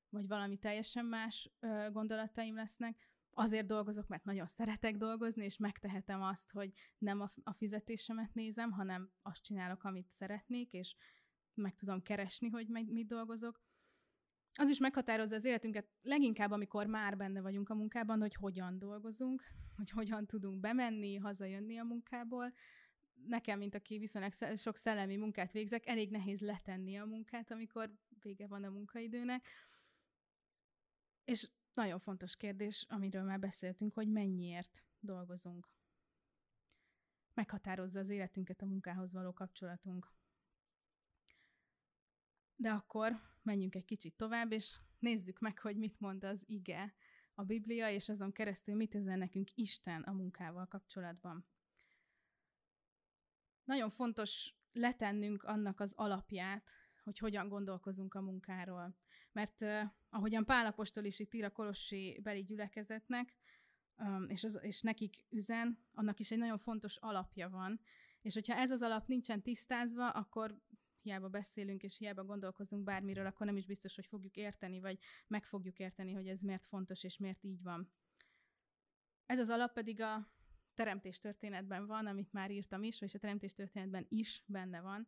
vagy 0.10 0.28
valami 0.28 0.58
teljesen 0.58 1.06
más 1.06 1.52
ö, 1.60 1.88
gondolataim 1.92 2.56
lesznek. 2.56 3.10
Azért 3.34 3.66
dolgozok, 3.66 4.08
mert 4.08 4.24
nagyon 4.24 4.48
szeretek 4.48 4.98
dolgozni, 4.98 5.44
és 5.44 5.58
megtehetem 5.58 6.22
azt, 6.22 6.52
hogy 6.52 6.74
nem 6.98 7.22
a, 7.22 7.34
a 7.44 7.54
fizetésemet 7.54 8.34
nézem, 8.34 8.72
hanem 8.72 9.12
azt 9.22 9.44
csinálok, 9.44 9.84
amit 9.84 10.10
szeretnék, 10.10 10.74
és 10.74 10.96
meg 11.54 11.76
tudom 11.76 12.02
keresni, 12.02 12.50
hogy 12.50 12.68
mit 12.68 13.08
dolgozok 13.08 13.62
az 14.54 14.70
is 14.70 14.80
meghatározza 14.80 15.36
az 15.36 15.46
életünket 15.46 15.88
leginkább, 16.02 16.52
amikor 16.52 16.86
már 16.86 17.18
benne 17.18 17.42
vagyunk 17.42 17.70
a 17.70 17.76
munkában, 17.76 18.20
hogy 18.20 18.36
hogyan 18.36 18.78
dolgozunk, 18.78 19.44
hogy 19.76 19.90
hogyan 19.90 20.26
tudunk 20.26 20.60
bemenni, 20.60 21.16
hazajönni 21.16 21.78
a 21.78 21.84
munkából. 21.84 22.54
Nekem, 23.28 23.58
mint 23.58 23.76
aki 23.76 23.98
viszonylag 23.98 24.34
sok 24.56 24.76
szellemi 24.76 25.16
munkát 25.16 25.52
végzek, 25.52 25.86
elég 25.86 26.10
nehéz 26.10 26.40
letenni 26.40 26.98
a 26.98 27.06
munkát, 27.06 27.52
amikor 27.52 27.92
vége 28.22 28.48
van 28.48 28.64
a 28.64 28.70
munkaidőnek. 28.70 29.46
És 31.24 31.50
nagyon 31.74 32.00
fontos 32.00 32.38
kérdés, 32.38 32.86
amiről 32.90 33.24
már 33.24 33.40
beszéltünk, 33.40 33.94
hogy 33.94 34.08
mennyiért 34.08 34.84
dolgozunk. 35.00 35.70
Meghatározza 37.34 38.00
az 38.00 38.10
életünket 38.10 38.62
a 38.62 38.66
munkához 38.66 39.14
való 39.14 39.34
kapcsolatunk. 39.34 40.12
De 42.62 42.70
akkor 42.70 43.16
menjünk 43.42 43.76
egy 43.76 43.86
kicsit 43.86 44.16
tovább, 44.16 44.52
és 44.52 44.80
nézzük 45.00 45.40
meg, 45.40 45.60
hogy 45.60 45.78
mit 45.78 46.00
mond 46.00 46.24
az 46.24 46.44
ige, 46.48 46.94
a 47.34 47.44
Biblia, 47.44 47.90
és 47.90 48.10
azon 48.10 48.32
keresztül 48.32 48.76
mit 48.76 48.96
üzen 48.96 49.18
nekünk 49.18 49.50
Isten 49.54 50.02
a 50.02 50.12
munkával 50.12 50.68
kapcsolatban. 50.68 51.46
Nagyon 53.64 53.90
fontos 53.90 54.54
letennünk 54.72 55.44
annak 55.44 55.80
az 55.80 55.94
alapját, 55.96 56.70
hogy 57.04 57.18
hogyan 57.18 57.48
gondolkozunk 57.48 58.14
a 58.14 58.22
munkáról. 58.22 58.96
Mert 59.32 59.62
uh, 59.62 59.82
ahogyan 60.10 60.46
Pálapostól 60.46 61.04
is 61.04 61.20
itt 61.20 61.34
ír 61.34 61.44
a 61.44 61.52
Kolossi 61.52 62.20
beli 62.24 62.44
gyülekezetnek, 62.44 63.36
és, 64.28 64.44
az, 64.44 64.60
és 64.62 64.82
nekik 64.82 65.26
üzen, 65.30 65.86
annak 65.94 66.20
is 66.20 66.32
egy 66.32 66.38
nagyon 66.38 66.58
fontos 66.58 66.98
alapja 66.98 67.50
van, 67.50 67.80
és 68.22 68.34
hogyha 68.34 68.56
ez 68.56 68.72
az 68.72 68.82
alap 68.82 69.08
nincsen 69.08 69.42
tisztázva, 69.42 70.10
akkor 70.10 70.62
hiába 71.02 71.30
beszélünk 71.30 71.84
és 71.84 71.98
hiába 71.98 72.24
gondolkozunk 72.24 72.84
bármiről, 72.84 73.26
akkor 73.26 73.46
nem 73.46 73.58
is 73.58 73.66
biztos, 73.66 73.96
hogy 73.96 74.06
fogjuk 74.06 74.36
érteni, 74.36 74.80
vagy 74.80 75.00
meg 75.28 75.46
fogjuk 75.46 75.80
érteni, 75.80 76.14
hogy 76.14 76.28
ez 76.28 76.42
miért 76.42 76.66
fontos 76.66 77.04
és 77.04 77.18
miért 77.18 77.44
így 77.44 77.62
van. 77.62 77.92
Ez 79.26 79.40
az 79.40 79.50
alap 79.50 79.74
pedig 79.74 80.02
a 80.02 80.32
teremtés 80.74 81.20
történetben 81.20 81.86
van, 81.86 82.06
amit 82.06 82.34
már 82.34 82.52
írtam 82.52 82.84
is, 82.84 83.00
vagy 83.00 83.12
a 83.14 83.20
teremtés 83.20 83.54
történetben 83.54 84.06
is 84.10 84.44
benne 84.46 84.82
van, 84.82 85.08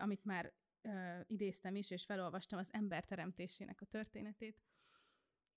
amit 0.00 0.24
már 0.24 0.54
idéztem 1.26 1.76
is, 1.76 1.90
és 1.90 2.04
felolvastam 2.04 2.58
az 2.58 2.68
ember 2.72 3.04
teremtésének 3.04 3.80
a 3.80 3.86
történetét. 3.86 4.62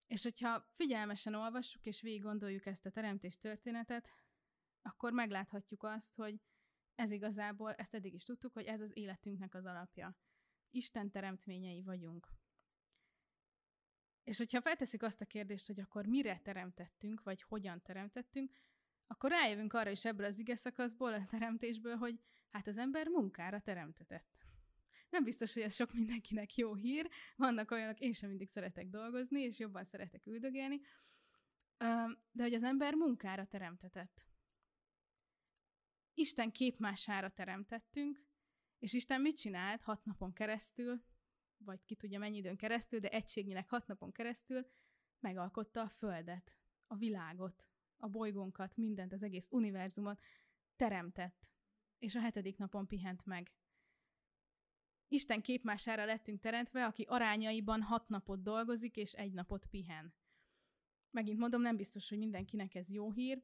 És 0.08 0.24
hogyha 0.24 0.70
figyelmesen 0.72 1.34
olvassuk, 1.34 1.86
és 1.86 2.02
végig 2.02 2.22
gondoljuk 2.22 2.66
ezt 2.66 2.86
a 2.86 2.90
teremtés 2.92 3.38
történetet, 3.38 4.12
akkor 4.82 5.14
megláthatjuk 5.14 5.84
azt, 5.84 6.16
hogy 6.16 6.42
ez 6.96 7.12
igazából, 7.12 7.74
ezt 7.74 7.94
eddig 7.94 8.14
is 8.14 8.24
tudtuk, 8.24 8.54
hogy 8.54 8.66
ez 8.66 8.82
az 8.82 8.98
életünknek 8.98 9.56
az 9.56 9.66
alapja. 9.66 10.18
Isten 10.70 11.12
teremtményei 11.12 11.82
vagyunk. 11.82 12.28
És 14.24 14.38
hogyha 14.38 14.62
feltesszük 14.62 15.02
azt 15.02 15.22
a 15.22 15.26
kérdést, 15.26 15.68
hogy 15.68 15.80
akkor 15.80 16.06
mire 16.06 16.40
teremtettünk, 16.44 17.24
vagy 17.24 17.42
hogyan 17.42 17.82
teremtettünk, 17.82 18.52
akkor 19.08 19.30
rájövünk 19.30 19.74
arra 19.74 19.90
is 19.90 20.06
ebből 20.06 20.26
az 20.26 20.40
ige 20.40 20.56
szakaszból, 20.56 21.14
a 21.14 21.26
teremtésből, 21.26 21.96
hogy 21.96 22.20
hát 22.50 22.68
az 22.68 22.78
ember 22.78 23.08
munkára 23.08 23.60
teremtetett. 23.60 24.46
Nem 25.10 25.24
biztos, 25.24 25.54
hogy 25.54 25.64
ez 25.64 25.76
sok 25.76 25.94
mindenkinek 25.94 26.56
jó 26.56 26.76
hír. 26.76 27.10
Vannak 27.36 27.72
olyanok, 27.72 28.00
én 28.00 28.12
sem 28.12 28.30
mindig 28.30 28.50
szeretek 28.50 28.90
dolgozni, 28.90 29.42
és 29.42 29.60
jobban 29.60 29.84
szeretek 29.84 30.26
üldögélni, 30.26 30.82
de 32.32 32.44
hogy 32.44 32.54
az 32.54 32.64
ember 32.64 32.94
munkára 32.94 33.46
teremtetett. 33.46 34.31
Isten 36.14 36.52
képmására 36.52 37.30
teremtettünk, 37.30 38.26
és 38.80 38.94
Isten 38.94 39.22
mit 39.22 39.38
csinált 39.38 39.82
hat 39.82 40.06
napon 40.06 40.34
keresztül, 40.34 41.04
vagy 41.58 41.84
ki 41.86 41.96
tudja 41.96 42.20
mennyi 42.20 42.38
időn 42.38 42.58
keresztül, 42.58 43.00
de 43.00 43.10
egységnyileg 43.10 43.70
hat 43.70 43.88
napon 43.88 44.12
keresztül 44.12 44.72
megalkotta 45.20 45.82
a 45.82 45.90
Földet, 45.90 46.58
a 46.88 46.96
világot, 46.96 47.70
a 47.98 48.08
bolygónkat, 48.08 48.78
mindent, 48.78 49.14
az 49.14 49.24
egész 49.24 49.48
univerzumot 49.52 50.24
teremtett, 50.76 51.52
és 52.00 52.16
a 52.16 52.20
hetedik 52.20 52.58
napon 52.58 52.88
pihent 52.88 53.26
meg. 53.26 53.54
Isten 55.08 55.42
képmására 55.42 56.06
lettünk 56.06 56.40
teremtve, 56.40 56.86
aki 56.86 57.04
arányaiban 57.04 57.82
hat 57.82 58.08
napot 58.10 58.42
dolgozik, 58.42 58.98
és 58.98 59.14
egy 59.14 59.34
napot 59.34 59.66
pihen. 59.66 60.14
Megint 61.10 61.40
mondom, 61.40 61.62
nem 61.62 61.76
biztos, 61.76 62.10
hogy 62.10 62.18
mindenkinek 62.18 62.76
ez 62.76 62.92
jó 62.92 63.12
hír, 63.12 63.44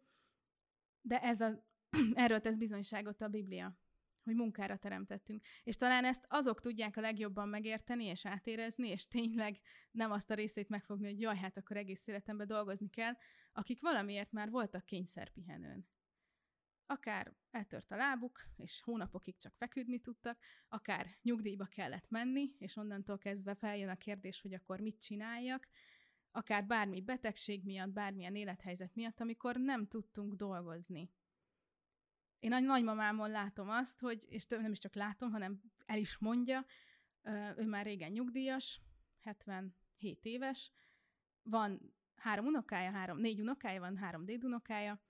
de 1.02 1.22
ez 1.22 1.42
a 1.42 1.66
Erről 2.14 2.40
tesz 2.40 2.58
bizonyságot 2.58 3.22
a 3.22 3.28
Biblia, 3.28 3.78
hogy 4.28 4.36
munkára 4.36 4.78
teremtettünk. 4.78 5.46
És 5.64 5.76
talán 5.76 6.06
ezt 6.06 6.26
azok 6.28 6.60
tudják 6.60 6.98
a 6.98 7.02
legjobban 7.02 7.50
megérteni 7.50 8.06
és 8.06 8.26
átérezni, 8.26 8.88
és 8.88 9.08
tényleg 9.08 9.60
nem 9.92 10.12
azt 10.12 10.30
a 10.30 10.34
részét 10.34 10.70
megfogni, 10.70 11.06
hogy 11.06 11.20
jaj, 11.20 11.38
hát 11.38 11.58
akkor 11.58 11.78
egész 11.78 12.08
életemben 12.08 12.48
dolgozni 12.48 12.90
kell, 12.90 13.14
akik 13.52 13.82
valamiért 13.82 14.32
már 14.32 14.50
voltak 14.50 14.86
kényszerpihenőn. 14.86 15.88
Akár 16.86 17.34
eltört 17.52 17.92
a 17.92 17.96
lábuk, 17.96 18.42
és 18.58 18.82
hónapokig 18.82 19.38
csak 19.38 19.54
feküdni 19.56 20.00
tudtak, 20.00 20.40
akár 20.68 21.18
nyugdíjba 21.22 21.66
kellett 21.66 22.10
menni, 22.10 22.56
és 22.58 22.76
onnantól 22.76 23.18
kezdve 23.18 23.56
feljön 23.56 23.90
a 23.90 23.96
kérdés, 23.96 24.42
hogy 24.42 24.54
akkor 24.54 24.80
mit 24.80 25.02
csináljak, 25.02 25.68
akár 26.32 26.66
bármi 26.66 27.02
betegség 27.02 27.64
miatt, 27.64 27.90
bármilyen 27.90 28.36
élethelyzet 28.36 28.96
miatt, 28.96 29.20
amikor 29.20 29.56
nem 29.56 29.88
tudtunk 29.88 30.34
dolgozni 30.34 31.12
én 32.40 32.54
a 32.54 32.60
nagymamámon 32.60 33.30
látom 33.30 33.70
azt, 33.70 34.00
hogy, 34.00 34.26
és 34.30 34.46
nem 34.46 34.72
is 34.72 34.80
csak 34.80 34.96
látom, 34.96 35.32
hanem 35.32 35.62
el 35.86 35.98
is 35.98 36.18
mondja, 36.18 36.66
ő 37.58 37.66
már 37.66 37.86
régen 37.86 38.12
nyugdíjas, 38.12 38.82
77 39.22 40.26
éves, 40.26 40.72
van 41.44 41.94
három 42.16 42.46
unokája, 42.46 42.92
három, 42.92 43.18
négy 43.18 43.40
unokája 43.40 43.80
van, 43.80 43.98
három 43.98 44.26
dédunokája, 44.26 45.02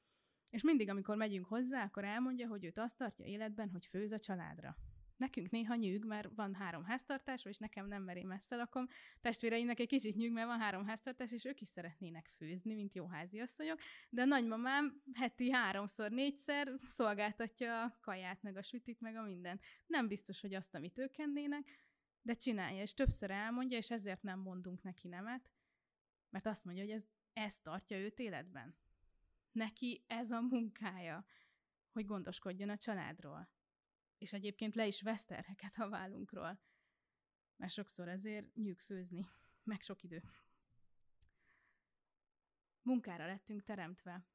és 0.50 0.63
mindig, 0.63 0.89
amikor 0.89 1.15
megyünk 1.15 1.46
hozzá, 1.46 1.84
akkor 1.84 2.03
elmondja, 2.03 2.48
hogy 2.48 2.65
őt 2.65 2.77
azt 2.77 2.98
tartja 2.98 3.25
életben, 3.25 3.69
hogy 3.69 3.86
főz 3.86 4.12
a 4.12 4.19
családra. 4.19 4.77
Nekünk 5.17 5.50
néha 5.50 5.75
nyűg, 5.75 6.05
mert 6.05 6.29
van 6.36 6.53
három 6.53 6.83
háztartás, 6.83 7.45
és 7.45 7.57
nekem 7.57 7.88
nem, 7.88 8.03
mert 8.03 8.17
én 8.17 8.27
messze 8.27 8.55
lakom. 8.55 8.88
Testvéreimnek 9.21 9.79
egy 9.79 9.88
kicsit 9.88 10.15
nyűg, 10.15 10.31
mert 10.31 10.47
van 10.47 10.59
három 10.59 10.86
háztartás, 10.86 11.31
és 11.31 11.45
ők 11.45 11.62
is 11.62 11.67
szeretnének 11.67 12.31
főzni, 12.38 12.74
mint 12.74 12.95
jó 12.95 13.07
háziasszonyok. 13.07 13.79
De 14.09 14.21
a 14.21 14.25
nagymamám 14.25 15.01
heti 15.13 15.51
háromszor, 15.51 16.12
négyszer 16.12 16.71
szolgáltatja 16.83 17.83
a 17.83 17.97
kaját, 18.01 18.41
meg 18.41 18.57
a 18.57 18.63
sütit, 18.63 19.00
meg 19.00 19.15
a 19.15 19.21
minden. 19.21 19.59
Nem 19.86 20.07
biztos, 20.07 20.41
hogy 20.41 20.53
azt, 20.53 20.75
amit 20.75 20.97
ők 20.97 21.17
ennének, 21.17 21.79
de 22.21 22.33
csinálja, 22.33 22.81
és 22.81 22.93
többször 22.93 23.31
elmondja, 23.31 23.77
és 23.77 23.91
ezért 23.91 24.21
nem 24.21 24.39
mondunk 24.39 24.81
neki 24.81 25.07
nemet, 25.07 25.51
mert 26.29 26.45
azt 26.45 26.65
mondja, 26.65 26.83
hogy 26.83 26.93
ez, 26.93 27.05
ez 27.33 27.59
tartja 27.59 27.97
őt 27.97 28.19
életben. 28.19 28.75
Neki 29.51 30.03
ez 30.07 30.31
a 30.31 30.41
munkája, 30.41 31.25
hogy 31.91 32.05
gondoskodjon 32.05 32.69
a 32.69 32.77
családról 32.77 33.55
és 34.17 34.33
egyébként 34.33 34.75
le 34.75 34.88
is 34.88 35.01
vesz 35.01 35.25
terheket 35.25 35.77
a 35.77 35.89
vállunkról, 35.89 36.62
mert 37.55 37.71
sokszor 37.71 38.07
ezért 38.07 38.55
nyűg 38.55 38.79
főzni, 38.79 39.29
meg 39.63 39.81
sok 39.81 40.03
idő. 40.03 40.24
Munkára 42.81 43.25
lettünk 43.25 43.63
teremtve. 43.63 44.25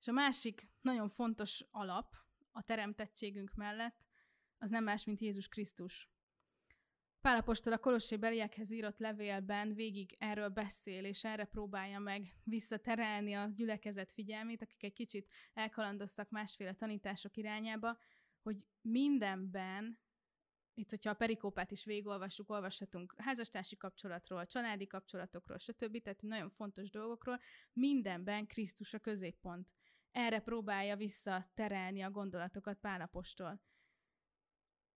És 0.00 0.08
a 0.08 0.12
másik 0.12 0.68
nagyon 0.80 1.08
fontos 1.08 1.64
alap 1.70 2.16
a 2.52 2.62
teremtettségünk 2.62 3.54
mellett, 3.54 4.04
az 4.58 4.70
nem 4.70 4.84
más, 4.84 5.04
mint 5.04 5.20
Jézus 5.20 5.48
Krisztus. 5.48 6.14
Pálapostól 7.20 7.72
a 7.72 7.78
Kolossé 7.78 8.16
beliekhez 8.16 8.70
írott 8.70 8.98
levélben 8.98 9.74
végig 9.74 10.16
erről 10.18 10.48
beszél, 10.48 11.04
és 11.04 11.24
erre 11.24 11.44
próbálja 11.44 11.98
meg 11.98 12.34
visszaterelni 12.42 13.34
a 13.34 13.46
gyülekezet 13.54 14.12
figyelmét, 14.12 14.62
akik 14.62 14.82
egy 14.82 14.92
kicsit 14.92 15.30
elkalandoztak 15.54 16.30
másféle 16.30 16.74
tanítások 16.74 17.36
irányába, 17.36 17.98
hogy 18.44 18.68
mindenben, 18.80 19.98
itt, 20.74 20.90
hogyha 20.90 21.10
a 21.10 21.14
perikópát 21.14 21.70
is 21.70 21.84
végigolvassuk, 21.84 22.50
olvashatunk 22.50 23.14
házastársi 23.16 23.76
kapcsolatról, 23.76 24.46
családi 24.46 24.86
kapcsolatokról, 24.86 25.58
stb., 25.58 26.02
tehát 26.02 26.22
nagyon 26.22 26.50
fontos 26.50 26.90
dolgokról, 26.90 27.40
mindenben 27.72 28.46
Krisztus 28.46 28.94
a 28.94 28.98
középpont. 28.98 29.74
Erre 30.10 30.40
próbálja 30.40 30.96
visszaterelni 30.96 32.02
a 32.02 32.10
gondolatokat 32.10 32.78
Pálapostól. 32.78 33.62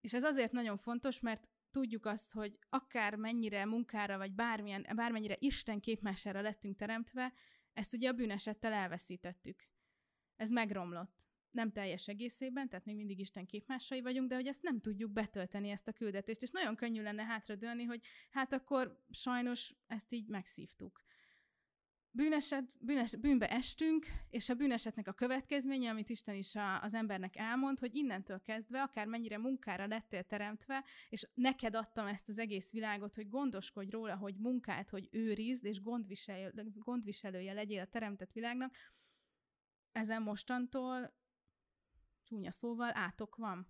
És 0.00 0.14
ez 0.14 0.24
azért 0.24 0.52
nagyon 0.52 0.76
fontos, 0.76 1.20
mert 1.20 1.50
tudjuk 1.70 2.06
azt, 2.06 2.32
hogy 2.32 2.58
akár 2.68 3.14
mennyire 3.14 3.64
munkára, 3.64 4.16
vagy 4.16 4.32
bármilyen, 4.32 4.86
bármennyire 4.94 5.36
Isten 5.38 5.80
képmására 5.80 6.40
lettünk 6.40 6.76
teremtve, 6.76 7.32
ezt 7.72 7.94
ugye 7.94 8.08
a 8.08 8.12
bűnesettel 8.12 8.72
elveszítettük. 8.72 9.68
Ez 10.36 10.50
megromlott 10.50 11.27
nem 11.50 11.72
teljes 11.72 12.08
egészében, 12.08 12.68
tehát 12.68 12.84
még 12.84 12.96
mindig 12.96 13.18
Isten 13.18 13.46
képmásai 13.46 14.00
vagyunk, 14.00 14.28
de 14.28 14.34
hogy 14.34 14.46
ezt 14.46 14.62
nem 14.62 14.80
tudjuk 14.80 15.12
betölteni, 15.12 15.70
ezt 15.70 15.88
a 15.88 15.92
küldetést, 15.92 16.42
és 16.42 16.50
nagyon 16.50 16.76
könnyű 16.76 17.02
lenne 17.02 17.24
hátradőlni, 17.24 17.84
hogy 17.84 18.00
hát 18.30 18.52
akkor 18.52 19.04
sajnos 19.10 19.74
ezt 19.86 20.12
így 20.12 20.28
megszívtuk. 20.28 21.06
bűneset, 22.10 22.64
bűnes, 22.80 23.16
bűnbe 23.16 23.50
estünk, 23.50 24.06
és 24.30 24.48
a 24.48 24.54
bűnesetnek 24.54 25.08
a 25.08 25.12
következménye, 25.12 25.90
amit 25.90 26.08
Isten 26.08 26.34
is 26.34 26.54
a, 26.54 26.82
az 26.82 26.94
embernek 26.94 27.36
elmond, 27.36 27.78
hogy 27.78 27.94
innentől 27.94 28.40
kezdve, 28.42 28.82
akár 28.82 29.06
mennyire 29.06 29.38
munkára 29.38 29.86
lettél 29.86 30.22
teremtve, 30.22 30.84
és 31.08 31.26
neked 31.34 31.74
adtam 31.74 32.06
ezt 32.06 32.28
az 32.28 32.38
egész 32.38 32.72
világot, 32.72 33.14
hogy 33.14 33.28
gondoskodj 33.28 33.90
róla, 33.90 34.16
hogy 34.16 34.34
munkát, 34.36 34.90
hogy 34.90 35.08
őrizd, 35.10 35.64
és 35.64 35.82
gondviselő, 35.82 36.52
gondviselője 36.74 37.52
legyél 37.52 37.80
a 37.80 37.86
teremtett 37.86 38.32
világnak, 38.32 38.74
ezen 39.92 40.22
mostantól, 40.22 41.16
csúnya 42.28 42.50
szóval, 42.50 42.90
átok 42.94 43.36
van. 43.36 43.66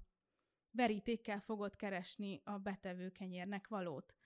Verítékkel 0.70 1.40
fogod 1.40 1.76
keresni 1.76 2.40
a 2.44 2.58
betevő 2.58 3.10
kenyérnek 3.10 3.68
valót. 3.68 4.16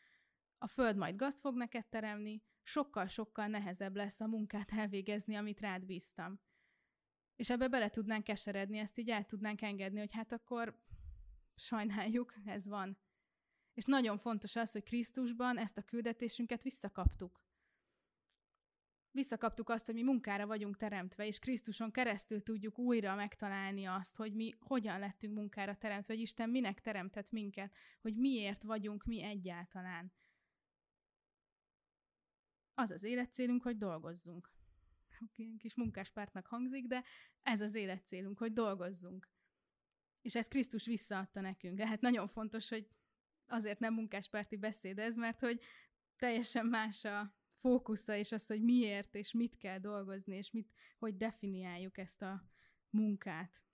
A 0.59 0.67
föld 0.67 0.97
majd 0.97 1.17
gazt 1.17 1.41
fog 1.41 1.57
neked 1.57 1.87
teremni, 1.89 2.43
sokkal-sokkal 2.63 3.47
nehezebb 3.47 3.97
lesz 3.97 4.21
a 4.21 4.27
munkát 4.27 4.73
elvégezni, 4.81 5.35
amit 5.35 5.61
rád 5.61 5.85
bíztam. 5.85 6.41
És 7.37 7.51
ebbe 7.51 7.69
bele 7.69 7.89
tudnánk 7.89 8.25
keseredni, 8.25 8.79
ezt 8.79 8.99
így 8.99 9.11
el 9.11 9.25
tudnánk 9.25 9.63
engedni, 9.63 9.99
hogy 9.99 10.13
hát 10.13 10.33
akkor 10.33 10.81
sajnáljuk, 11.55 12.35
ez 12.45 12.69
van. 12.69 12.99
És 13.75 13.85
nagyon 13.85 14.19
fontos 14.19 14.57
az, 14.57 14.73
hogy 14.73 14.83
Krisztusban 14.83 15.59
ezt 15.59 15.79
a 15.79 15.83
küldetésünket 15.83 16.63
visszakaptuk. 16.63 17.45
Visszakaptuk 19.15 19.69
azt, 19.69 19.87
hogy 19.87 19.95
mi 19.95 20.03
munkára 20.03 20.47
vagyunk 20.47 20.77
teremtve, 20.77 21.27
és 21.27 21.39
Krisztuson 21.39 21.91
keresztül 21.91 22.43
tudjuk 22.43 22.79
újra 22.79 23.15
megtalálni 23.15 23.85
azt, 23.85 24.17
hogy 24.17 24.35
mi 24.35 24.55
hogyan 24.59 24.99
lettünk 24.99 25.35
munkára 25.35 25.77
teremtve, 25.77 26.15
hogy 26.15 26.23
Isten 26.23 26.51
minek 26.51 26.81
teremtett 26.81 27.31
minket, 27.31 27.75
hogy 28.01 28.17
miért 28.17 28.63
vagyunk 28.63 29.05
mi 29.05 29.23
egyáltalán 29.23 30.13
az 32.75 32.91
az 32.91 33.03
életcélunk, 33.03 33.63
hogy 33.63 33.77
dolgozzunk. 33.77 34.51
Kis 35.59 35.75
munkáspártnak 35.75 36.47
hangzik, 36.47 36.87
de 36.87 37.05
ez 37.43 37.61
az 37.61 37.75
életcélunk, 37.75 38.39
hogy 38.39 38.53
dolgozzunk. 38.53 39.29
És 40.21 40.35
ezt 40.35 40.49
Krisztus 40.49 40.87
visszaadta 40.87 41.41
nekünk. 41.41 41.81
Hát 41.81 42.01
nagyon 42.01 42.29
fontos, 42.29 42.69
hogy 42.69 42.89
azért 43.47 43.79
nem 43.79 43.95
munkáspárti 43.95 44.57
beszéd 44.57 44.99
ez, 44.99 45.17
mert 45.17 45.41
hogy 45.41 45.61
teljesen 46.17 46.67
más 46.67 47.05
a 47.05 47.35
fókusza, 47.63 48.17
és 48.17 48.33
az, 48.33 48.47
hogy 48.47 48.63
miért, 48.63 49.15
és 49.15 49.33
mit 49.33 49.57
kell 49.57 49.79
dolgozni, 49.79 50.37
és 50.37 50.51
mit, 50.51 50.73
hogy 50.99 51.17
definiáljuk 51.17 51.99
ezt 51.99 52.23
a 52.23 52.45
munkát. 52.91 53.65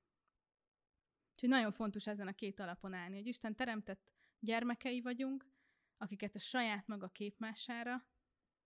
Úgyhogy 1.33 1.49
nagyon 1.49 1.73
fontos 1.73 2.07
ezen 2.07 2.27
a 2.27 2.33
két 2.33 2.61
alapon 2.61 2.93
állni, 2.93 3.17
hogy 3.17 3.27
Isten 3.27 3.57
teremtett 3.57 4.13
gyermekei 4.39 5.01
vagyunk, 5.01 5.47
akiket 5.97 6.35
a 6.35 6.39
saját 6.39 6.87
maga 6.87 7.09
képmására 7.09 8.07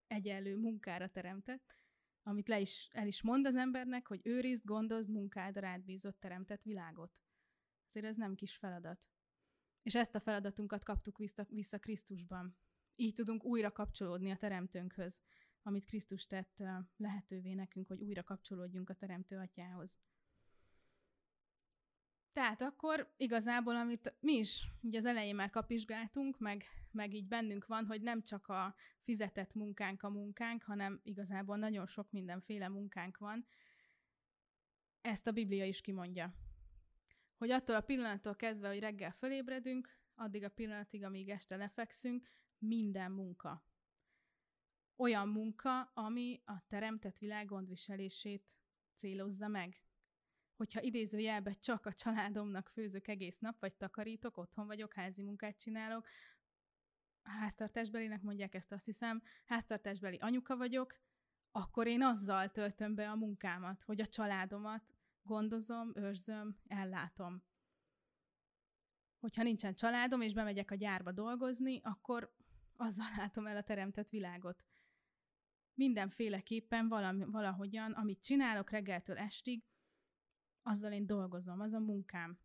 egyenlő 0.07 0.57
munkára 0.57 1.09
teremtett, 1.09 1.77
amit 2.23 2.49
le 2.49 2.61
is, 2.61 2.89
el 2.93 3.07
is 3.07 3.23
mond 3.23 3.47
az 3.47 3.57
embernek, 3.57 4.07
hogy 4.07 4.21
őrizd, 4.23 4.65
gondozd, 4.65 5.11
munkád 5.11 5.57
rád 5.57 5.85
bízott 5.85 6.21
teremtett 6.21 6.63
világot. 6.63 7.23
Azért 7.87 8.07
ez 8.07 8.17
nem 8.17 8.35
kis 8.35 8.57
feladat. 8.57 9.07
És 9.83 9.95
ezt 9.95 10.15
a 10.15 10.21
feladatunkat 10.21 10.85
kaptuk 10.85 11.19
vissza, 11.19 11.47
vissza 11.49 11.79
Krisztusban. 11.79 12.57
Így 13.03 13.15
tudunk 13.15 13.45
újra 13.45 13.73
kapcsolódni 13.73 14.31
a 14.31 14.37
Teremtőnkhöz, 14.37 15.21
amit 15.63 15.85
Krisztus 15.85 16.27
tett 16.27 16.63
lehetővé 16.97 17.53
nekünk, 17.55 17.87
hogy 17.87 18.01
újra 18.03 18.23
kapcsolódjunk 18.23 18.91
a 18.91 18.95
Teremtő 18.95 19.37
Atyához. 19.37 19.99
Tehát 22.33 22.63
akkor 22.63 23.13
igazából, 23.17 23.77
amit 23.77 24.15
mi 24.21 24.33
is 24.33 24.67
ugye 24.83 24.99
az 24.99 25.05
elején 25.05 25.35
már 25.35 25.51
kapizsgáltunk, 25.51 26.39
meg, 26.39 26.65
meg 26.91 27.15
így 27.15 27.27
bennünk 27.27 27.67
van, 27.67 27.87
hogy 27.87 28.03
nem 28.03 28.23
csak 28.23 28.49
a 28.49 28.75
fizetett 29.01 29.55
munkánk 29.55 30.03
a 30.03 30.11
munkánk, 30.11 30.63
hanem 30.63 31.01
igazából 31.03 31.57
nagyon 31.57 31.87
sok 31.87 32.11
mindenféle 32.11 32.69
munkánk 32.69 33.19
van. 33.19 33.47
Ezt 35.01 35.27
a 35.27 35.33
Biblia 35.33 35.65
is 35.65 35.81
kimondja. 35.81 36.35
Hogy 37.37 37.51
attól 37.51 37.77
a 37.77 37.81
pillanattól 37.81 38.37
kezdve, 38.37 38.69
hogy 38.69 38.81
reggel 38.81 39.13
fölébredünk, 39.13 40.01
addig 40.15 40.45
a 40.45 40.51
pillanatig, 40.51 41.05
amíg 41.05 41.29
este 41.29 41.57
lefekszünk, 41.57 42.29
minden 42.63 43.13
munka. 43.13 43.65
Olyan 44.97 45.29
munka, 45.29 45.83
ami 45.83 46.43
a 46.45 46.67
teremtett 46.67 47.19
világ 47.19 47.47
gondviselését 47.47 48.57
célozza 48.95 49.49
meg 49.49 49.83
hogyha 50.63 50.83
idézőjelben 50.83 51.57
csak 51.61 51.87
a 51.87 51.93
családomnak 51.93 52.69
főzök 52.69 53.09
egész 53.09 53.39
nap, 53.39 53.61
vagy 53.61 53.75
takarítok, 53.75 54.37
otthon 54.37 54.67
vagyok, 54.67 54.93
házi 54.93 55.23
munkát 55.23 55.59
csinálok, 55.59 56.07
háztartásbelinek 57.23 58.23
mondják 58.23 58.55
ezt, 58.55 58.73
azt 58.73 58.85
hiszem, 58.85 59.23
háztartásbeli 59.45 60.17
anyuka 60.17 60.57
vagyok, 60.57 60.95
akkor 61.53 61.87
én 61.87 62.03
azzal 62.03 62.51
töltöm 62.51 62.95
be 62.95 63.11
a 63.11 63.17
munkámat, 63.17 63.83
hogy 63.83 64.01
a 64.01 64.07
családomat 64.07 64.95
gondozom, 65.23 65.93
őrzöm, 65.95 66.57
ellátom. 66.67 67.43
Hogyha 69.21 69.43
nincsen 69.43 69.75
családom, 69.75 70.21
és 70.21 70.33
bemegyek 70.33 70.71
a 70.71 70.75
gyárba 70.75 71.13
dolgozni, 71.13 71.81
akkor 71.83 72.35
azzal 72.83 73.07
látom 73.17 73.47
el 73.47 73.57
a 73.57 73.63
teremtett 73.63 74.09
világot. 74.09 74.65
Mindenféleképpen 75.75 76.89
valami, 76.89 77.25
valahogyan, 77.25 77.93
amit 77.93 78.23
csinálok 78.23 78.71
reggeltől 78.71 79.19
estig, 79.19 79.65
azzal 80.63 80.93
én 80.93 81.07
dolgozom, 81.07 81.61
az 81.61 81.73
a 81.73 81.81
munkám. 81.81 82.39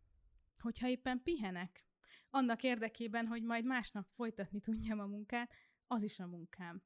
Hogyha 0.58 0.88
éppen 0.88 1.22
pihenek, 1.22 1.86
annak 2.30 2.62
érdekében, 2.62 3.26
hogy 3.26 3.42
majd 3.42 3.64
másnap 3.64 4.08
folytatni 4.08 4.60
tudjam 4.60 5.00
a 5.00 5.06
munkát, 5.06 5.52
az 5.86 6.02
is 6.02 6.18
a 6.18 6.26
munkám. 6.26 6.82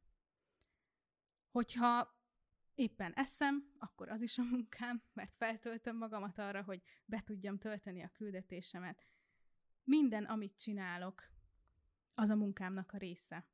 Hogyha 1.50 2.20
éppen 2.74 3.12
eszem, 3.12 3.72
akkor 3.78 4.08
az 4.08 4.22
is 4.22 4.38
a 4.38 4.42
munkám, 4.50 5.02
mert 5.12 5.34
feltöltöm 5.34 5.96
magamat 5.96 6.38
arra, 6.38 6.62
hogy 6.62 6.82
be 7.04 7.20
tudjam 7.20 7.58
tölteni 7.58 8.02
a 8.02 8.10
küldetésemet. 8.12 9.06
Minden, 9.84 10.24
amit 10.24 10.58
csinálok, 10.58 11.30
az 12.14 12.30
a 12.30 12.36
munkámnak 12.36 12.92
a 12.92 12.98
része. 12.98 13.46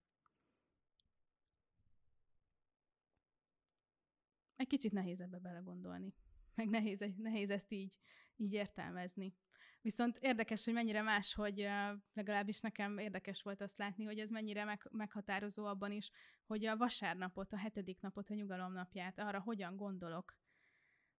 Egy 4.57 4.66
kicsit 4.66 4.92
nehéz 4.92 5.21
ebbe 5.21 5.38
belegondolni 5.38 6.14
meg 6.59 6.68
nehéz, 6.68 7.05
nehéz 7.16 7.51
ezt 7.51 7.73
így, 7.73 7.99
így 8.37 8.53
értelmezni. 8.53 9.35
Viszont 9.81 10.18
érdekes, 10.21 10.64
hogy 10.64 10.75
mennyire 10.75 11.03
más, 11.03 11.35
hogy 11.35 11.68
legalábbis 12.12 12.61
nekem 12.61 12.99
érdekes 12.99 13.42
volt 13.42 13.61
azt 13.61 13.79
látni, 13.79 14.05
hogy 14.05 14.18
ez 14.18 14.31
mennyire 14.31 14.64
meg, 14.64 14.88
meghatározó 14.90 15.64
abban 15.64 15.92
is, 15.92 16.11
hogy 16.47 16.64
a 16.64 16.77
vasárnapot, 16.77 17.53
a 17.53 17.57
hetedik 17.57 18.01
napot, 18.01 18.31
a 18.31 18.35
nyugalomnapját, 18.35 19.18
arra 19.18 19.40
hogyan 19.40 19.77
gondolok. 19.77 20.37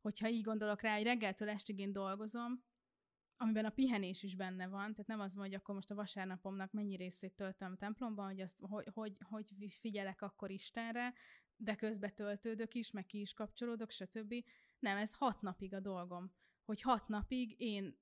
Hogyha 0.02 0.30
így 0.30 0.44
gondolok 0.44 0.82
rá, 0.82 0.96
hogy 0.96 1.04
reggeltől 1.04 1.50
estig 1.50 1.80
én 1.80 1.92
dolgozom, 1.92 2.64
amiben 3.42 3.66
a 3.66 3.70
pihenés 3.70 4.24
is 4.24 4.36
benne 4.36 4.68
van, 4.68 4.92
tehát 4.92 5.08
nem 5.08 5.20
az 5.20 5.36
van, 5.36 5.46
hogy 5.46 5.54
akkor 5.54 5.76
most 5.76 5.92
a 5.92 5.96
vasárnapomnak 5.96 6.72
mennyi 6.72 6.96
részét 6.96 7.36
töltöm 7.36 7.78
templomban, 7.78 8.26
hogy, 8.26 8.42
azt, 8.42 8.60
hogy, 8.62 8.88
hogy, 8.94 9.18
hogy 9.20 9.54
figyelek 9.80 10.22
akkor 10.22 10.52
Istenre, 10.52 11.14
de 11.56 11.76
közbe 11.76 12.10
töltődök 12.10 12.74
is, 12.74 12.92
meg 12.92 13.06
ki 13.06 13.20
is 13.20 13.34
kapcsolódok, 13.34 13.92
stb., 13.92 14.34
nem, 14.80 14.98
ez 14.98 15.14
hat 15.14 15.42
napig 15.42 15.74
a 15.74 15.80
dolgom, 15.80 16.32
hogy 16.66 16.82
hat 16.82 17.08
napig 17.08 17.56
én 17.58 17.98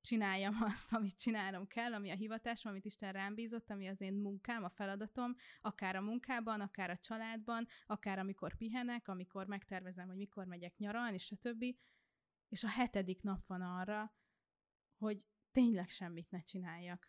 csináljam 0.00 0.62
azt, 0.70 0.92
amit 0.92 1.18
csinálnom 1.18 1.66
kell, 1.66 1.94
ami 1.94 2.10
a 2.10 2.14
hivatásom, 2.14 2.72
amit 2.72 2.84
Isten 2.84 3.12
rám 3.12 3.34
bízott, 3.34 3.70
ami 3.70 3.88
az 3.88 4.00
én 4.00 4.14
munkám, 4.14 4.64
a 4.64 4.70
feladatom, 4.70 5.36
akár 5.60 5.96
a 5.96 6.00
munkában, 6.00 6.60
akár 6.60 6.90
a 6.90 6.98
családban, 6.98 7.66
akár 7.86 8.18
amikor 8.18 8.56
pihenek, 8.56 9.08
amikor 9.08 9.46
megtervezem, 9.46 10.06
hogy 10.06 10.16
mikor 10.16 10.44
megyek 10.46 10.76
nyaralni, 10.76 11.18
stb. 11.18 11.64
És 12.48 12.64
a 12.64 12.68
hetedik 12.68 13.22
nap 13.22 13.46
van 13.46 13.62
arra, 13.62 14.12
hogy 14.98 15.26
tényleg 15.52 15.88
semmit 15.88 16.30
ne 16.30 16.40
csináljak. 16.40 17.08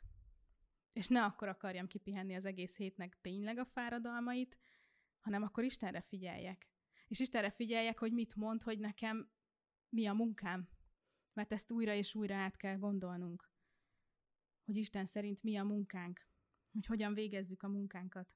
És 0.94 1.08
ne 1.08 1.24
akkor 1.24 1.48
akarjam 1.48 1.88
kipihenni 1.88 2.36
az 2.36 2.46
egész 2.46 2.78
hétnek 2.78 3.18
tényleg 3.22 3.58
a 3.58 3.66
fáradalmait, 3.66 4.58
hanem 5.20 5.44
akkor 5.44 5.64
Istenre 5.64 6.02
figyeljek 6.02 6.70
és 7.10 7.20
Istenre 7.20 7.50
figyeljek, 7.50 8.00
hogy 8.00 8.14
mit 8.14 8.36
mond, 8.36 8.64
hogy 8.64 8.80
nekem 8.80 9.32
mi 9.90 10.06
a 10.06 10.14
munkám. 10.14 10.70
Mert 11.34 11.54
ezt 11.54 11.72
újra 11.72 11.94
és 11.94 12.16
újra 12.16 12.36
át 12.36 12.58
kell 12.58 12.78
gondolnunk. 12.78 13.52
Hogy 14.66 14.78
Isten 14.78 15.06
szerint 15.06 15.44
mi 15.44 15.58
a 15.58 15.64
munkánk. 15.64 16.28
Hogy 16.72 16.86
hogyan 16.86 17.14
végezzük 17.14 17.64
a 17.64 17.68
munkánkat. 17.68 18.36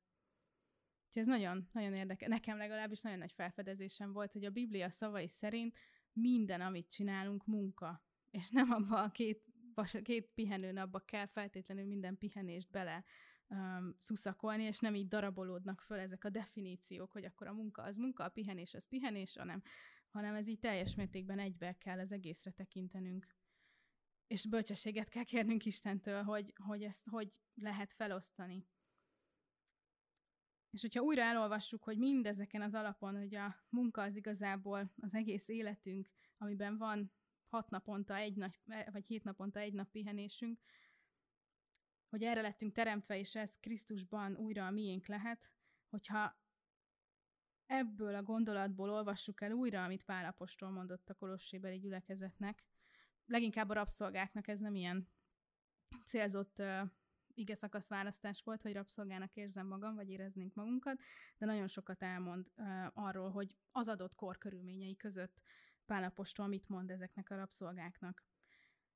Úgyhogy 1.06 1.22
ez 1.22 1.28
nagyon, 1.28 1.70
nagyon 1.72 1.94
érdekes. 1.94 2.28
Nekem 2.28 2.58
legalábbis 2.58 3.02
nagyon 3.02 3.20
nagy 3.20 3.32
felfedezésem 3.32 4.12
volt, 4.12 4.34
hogy 4.34 4.46
a 4.46 4.50
Biblia 4.50 4.90
szavai 4.90 5.28
szerint 5.28 5.78
minden, 6.14 6.62
amit 6.62 6.90
csinálunk, 6.90 7.46
munka. 7.46 8.04
És 8.34 8.50
nem 8.50 8.72
abban 8.72 9.04
a 9.04 9.12
két, 9.12 9.44
két 10.02 10.32
pihenő 10.34 10.72
napba 10.72 11.00
kell 11.00 11.26
feltétlenül 11.26 11.86
minden 11.86 12.18
pihenést 12.18 12.72
bele 12.72 13.04
um, 13.48 13.96
szuszakolni, 13.98 14.64
és 14.64 14.80
nem 14.80 14.96
így 14.96 15.08
darabolódnak 15.08 15.82
föl 15.82 16.00
ezek 16.00 16.24
a 16.24 16.30
definíciók, 16.30 17.12
hogy 17.12 17.26
akkor 17.26 17.48
a 17.48 17.54
munka 17.54 17.82
az 17.82 17.98
munka, 17.98 18.24
a 18.24 18.30
pihenés 18.30 18.74
az 18.74 18.88
pihenés, 18.88 19.36
hanem, 19.38 19.62
hanem 20.10 20.36
ez 20.36 20.48
így 20.48 20.60
teljes 20.60 20.96
mértékben 20.96 21.40
egybe 21.40 21.78
kell 21.78 22.00
az 22.00 22.12
egészre 22.12 22.52
tekintenünk. 22.52 23.28
És 24.28 24.48
bölcsességet 24.48 25.10
kell 25.10 25.24
kérnünk 25.24 25.66
Istentől, 25.66 26.24
hogy, 26.24 26.54
hogy 26.68 26.84
ezt 26.84 27.08
hogy 27.08 27.40
lehet 27.54 27.94
felosztani. 27.94 28.68
És 30.70 30.82
hogyha 30.82 31.02
újra 31.02 31.22
elolvassuk, 31.22 31.84
hogy 31.84 31.98
mindezeken 31.98 32.62
az 32.62 32.74
alapon, 32.74 33.18
hogy 33.18 33.36
a 33.36 33.66
munka 33.70 34.02
az 34.02 34.16
igazából 34.16 34.94
az 35.02 35.16
egész 35.16 35.48
életünk, 35.48 36.10
amiben 36.38 36.78
van 36.78 37.12
hat 37.54 37.70
naponta 37.70 38.16
egy 38.16 38.36
nap, 38.36 38.56
vagy 38.92 39.06
hét 39.06 39.24
naponta 39.24 39.60
egy 39.60 39.74
nap 39.74 39.92
pihenésünk, 39.92 40.60
hogy 42.10 42.24
erre 42.24 42.42
lettünk 42.42 42.74
teremtve, 42.74 43.18
és 43.18 43.36
ez 43.36 43.60
Krisztusban 43.60 44.36
újra 44.36 44.66
a 44.66 44.72
miénk 44.72 45.08
lehet, 45.08 45.52
hogyha 45.90 46.42
ebből 47.66 48.16
a 48.16 48.24
gondolatból 48.24 48.90
olvassuk 48.90 49.42
el 49.42 49.52
újra, 49.52 49.84
amit 49.84 50.04
Pálapostól 50.04 50.70
mondott 50.70 51.10
a 51.10 51.14
kolossébeli 51.14 51.80
gyülekezetnek, 51.80 52.64
leginkább 53.26 53.70
a 53.70 53.74
rabszolgáknak 53.74 54.48
ez 54.48 54.60
nem 54.60 54.76
ilyen 54.76 55.10
célzott 56.04 56.60
uh, 56.60 56.82
ige 57.34 57.56
szakasz 57.56 57.90
választás 57.90 58.42
volt, 58.44 58.62
hogy 58.62 58.74
rabszolgának 58.74 59.36
érzem 59.36 59.68
magam, 59.68 59.96
vagy 59.96 60.10
éreznénk 60.10 60.54
magunkat, 60.54 61.00
de 61.38 61.46
nagyon 61.46 61.68
sokat 61.68 62.04
elmond 62.04 62.52
uh, 62.56 62.86
arról, 62.94 63.32
hogy 63.32 63.56
az 63.72 63.88
adott 63.88 64.16
kor 64.16 64.38
körülményei 64.38 64.96
között 64.96 65.42
Pálapostól 65.86 66.48
mit 66.48 66.70
mond 66.70 66.92
ezeknek 66.92 67.30
a 67.30 67.36
rabszolgáknak. 67.36 68.26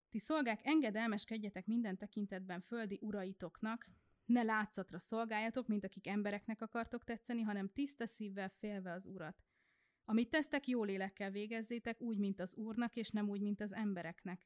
Ti 0.09 0.19
szolgák, 0.19 0.59
engedelmeskedjetek 0.63 1.65
minden 1.65 1.97
tekintetben 1.97 2.61
földi 2.61 2.99
uraitoknak, 3.01 3.89
ne 4.25 4.43
látszatra 4.43 4.99
szolgáljatok, 4.99 5.67
mint 5.67 5.85
akik 5.85 6.07
embereknek 6.07 6.61
akartok 6.61 7.03
tetszeni, 7.03 7.41
hanem 7.41 7.69
tiszta 7.69 8.07
szívvel 8.07 8.49
félve 8.49 8.91
az 8.91 9.05
urat. 9.05 9.43
Amit 10.05 10.29
tesztek, 10.29 10.67
jó 10.67 10.83
lélekkel 10.83 11.31
végezzétek, 11.31 12.01
úgy, 12.01 12.17
mint 12.17 12.39
az 12.39 12.55
Úrnak, 12.55 12.95
és 12.95 13.09
nem 13.09 13.29
úgy, 13.29 13.41
mint 13.41 13.61
az 13.61 13.73
embereknek. 13.73 14.41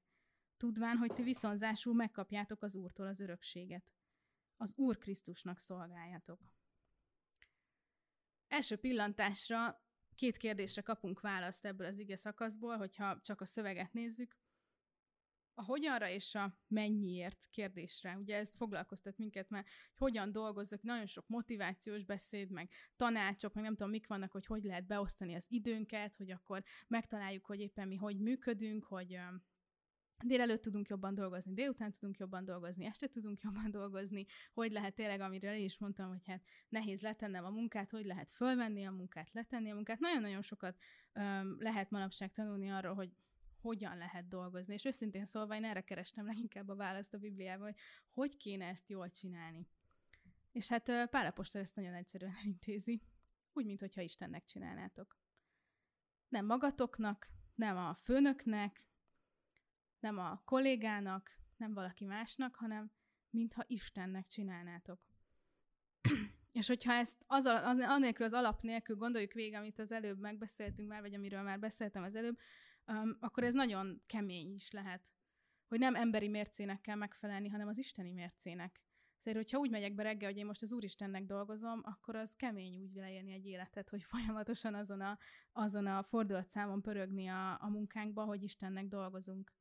Tudván, 0.57 0.97
hogy 0.97 1.13
ti 1.13 1.23
viszonzásul 1.23 1.93
megkapjátok 1.93 2.63
az 2.63 2.75
Úrtól 2.75 3.07
az 3.07 3.19
örökséget. 3.19 3.93
Az 4.57 4.73
Úr 4.75 4.97
Krisztusnak 4.97 5.59
szolgáljatok. 5.59 6.39
Első 8.47 8.75
pillantásra 8.75 9.83
két 10.21 10.37
kérdésre 10.37 10.81
kapunk 10.81 11.19
választ 11.19 11.65
ebből 11.65 11.87
az 11.87 11.99
ige 11.99 12.15
szakaszból, 12.15 12.77
hogyha 12.77 13.21
csak 13.21 13.41
a 13.41 13.45
szöveget 13.45 13.93
nézzük 13.93 14.35
a 15.53 15.63
hogyanra 15.63 16.09
és 16.09 16.35
a 16.35 16.57
mennyiért 16.67 17.47
kérdésre. 17.51 18.17
Ugye 18.17 18.35
ez 18.35 18.53
foglalkoztat 18.57 19.17
minket, 19.17 19.49
mert 19.49 19.67
hogy 19.67 19.97
hogyan 19.97 20.31
dolgozzak, 20.31 20.81
nagyon 20.81 21.05
sok 21.05 21.27
motivációs 21.27 22.03
beszéd, 22.03 22.51
meg 22.51 22.69
tanácsok, 22.95 23.53
meg 23.53 23.63
nem 23.63 23.75
tudom, 23.75 23.91
mik 23.91 24.07
vannak, 24.07 24.31
hogy 24.31 24.45
hogy 24.45 24.63
lehet 24.63 24.87
beosztani 24.87 25.35
az 25.35 25.45
időnket, 25.49 26.15
hogy 26.15 26.31
akkor 26.31 26.63
megtaláljuk, 26.87 27.45
hogy 27.45 27.59
éppen 27.59 27.87
mi 27.87 27.95
hogy 27.95 28.19
működünk, 28.19 28.83
hogy 28.83 29.19
délelőtt 30.23 30.61
tudunk 30.61 30.87
jobban 30.87 31.15
dolgozni, 31.15 31.53
délután 31.53 31.91
tudunk 31.91 32.17
jobban 32.17 32.45
dolgozni, 32.45 32.85
este 32.85 33.07
tudunk 33.07 33.41
jobban 33.41 33.71
dolgozni, 33.79 34.25
hogy 34.53 34.71
lehet 34.71 34.95
tényleg, 34.95 35.19
amiről 35.19 35.53
is 35.53 35.77
mondtam, 35.77 36.09
hogy 36.09 36.25
hát 36.25 36.43
nehéz 36.69 37.01
letennem 37.01 37.45
a 37.45 37.49
munkát, 37.49 37.91
hogy 37.91 38.05
lehet 38.05 38.31
fölvenni 38.31 38.85
a 38.85 38.91
munkát, 38.91 39.33
letenni 39.33 39.71
a 39.71 39.75
munkát. 39.75 39.99
Nagyon-nagyon 39.99 40.41
sokat 40.41 40.77
um, 41.13 41.55
lehet 41.59 41.89
manapság 41.89 42.31
tanulni 42.31 42.69
arról, 42.69 42.93
hogy 42.93 43.11
hogyan 43.61 43.97
lehet 43.97 44.27
dolgozni. 44.27 44.73
És 44.73 44.85
őszintén 44.85 45.25
szólva 45.25 45.55
én 45.55 45.63
erre 45.63 45.81
kerestem 45.81 46.25
leginkább 46.25 46.69
a 46.69 46.75
választ 46.75 47.13
a 47.13 47.17
Bibliában, 47.17 47.65
hogy 47.65 47.75
hogy 48.09 48.37
kéne 48.37 48.65
ezt 48.65 48.89
jól 48.89 49.09
csinálni. 49.09 49.67
És 50.51 50.67
hát 50.67 51.09
Pálapostól 51.09 51.61
ezt 51.61 51.75
nagyon 51.75 51.93
egyszerűen 51.93 52.33
elintézi. 52.41 53.01
Úgy, 53.53 53.65
mintha 53.65 54.01
Istennek 54.01 54.45
csinálnátok. 54.45 55.19
Nem 56.27 56.45
magatoknak, 56.45 57.29
nem 57.55 57.77
a 57.77 57.95
főnöknek, 57.95 58.90
nem 60.01 60.17
a 60.17 60.41
kollégának, 60.45 61.39
nem 61.57 61.73
valaki 61.73 62.05
másnak, 62.05 62.55
hanem 62.55 62.91
mintha 63.29 63.63
Istennek 63.67 64.27
csinálnátok. 64.27 64.99
És 66.51 66.67
hogyha 66.67 66.93
ezt 66.93 67.23
az, 67.27 67.45
az, 67.45 67.79
annélkül 67.79 68.25
az 68.25 68.33
alap 68.33 68.61
nélkül 68.61 68.95
gondoljuk 68.95 69.31
végig, 69.31 69.53
amit 69.53 69.79
az 69.79 69.91
előbb 69.91 70.19
megbeszéltünk 70.19 70.89
már, 70.89 71.01
vagy 71.01 71.13
amiről 71.13 71.41
már 71.41 71.59
beszéltem 71.59 72.03
az 72.03 72.15
előbb, 72.15 72.37
um, 72.87 73.17
akkor 73.19 73.43
ez 73.43 73.53
nagyon 73.53 74.01
kemény 74.05 74.53
is 74.53 74.71
lehet. 74.71 75.13
Hogy 75.67 75.79
nem 75.79 75.95
emberi 75.95 76.27
mércének 76.27 76.81
kell 76.81 76.95
megfelelni, 76.95 77.49
hanem 77.49 77.67
az 77.67 77.77
isteni 77.77 78.11
mércének. 78.11 78.81
Szóval, 79.17 79.41
hogyha 79.41 79.57
úgy 79.57 79.69
megyek 79.69 79.93
be 79.93 80.03
reggel, 80.03 80.29
hogy 80.29 80.37
én 80.37 80.45
most 80.45 80.61
az 80.61 80.73
Úristennek 80.73 81.25
dolgozom, 81.25 81.81
akkor 81.83 82.15
az 82.15 82.35
kemény 82.35 82.77
úgy 82.77 82.93
leélni 82.93 83.33
egy 83.33 83.45
életet, 83.45 83.89
hogy 83.89 84.03
folyamatosan 84.03 84.73
azon 84.73 85.01
a, 85.01 85.17
azon 85.51 85.85
a 85.85 86.03
fordulatszámon 86.03 86.81
pörögni 86.81 87.27
a, 87.27 87.51
a 87.61 87.69
munkánkba, 87.69 88.23
hogy 88.23 88.43
Istennek 88.43 88.87
dolgozunk. 88.87 89.53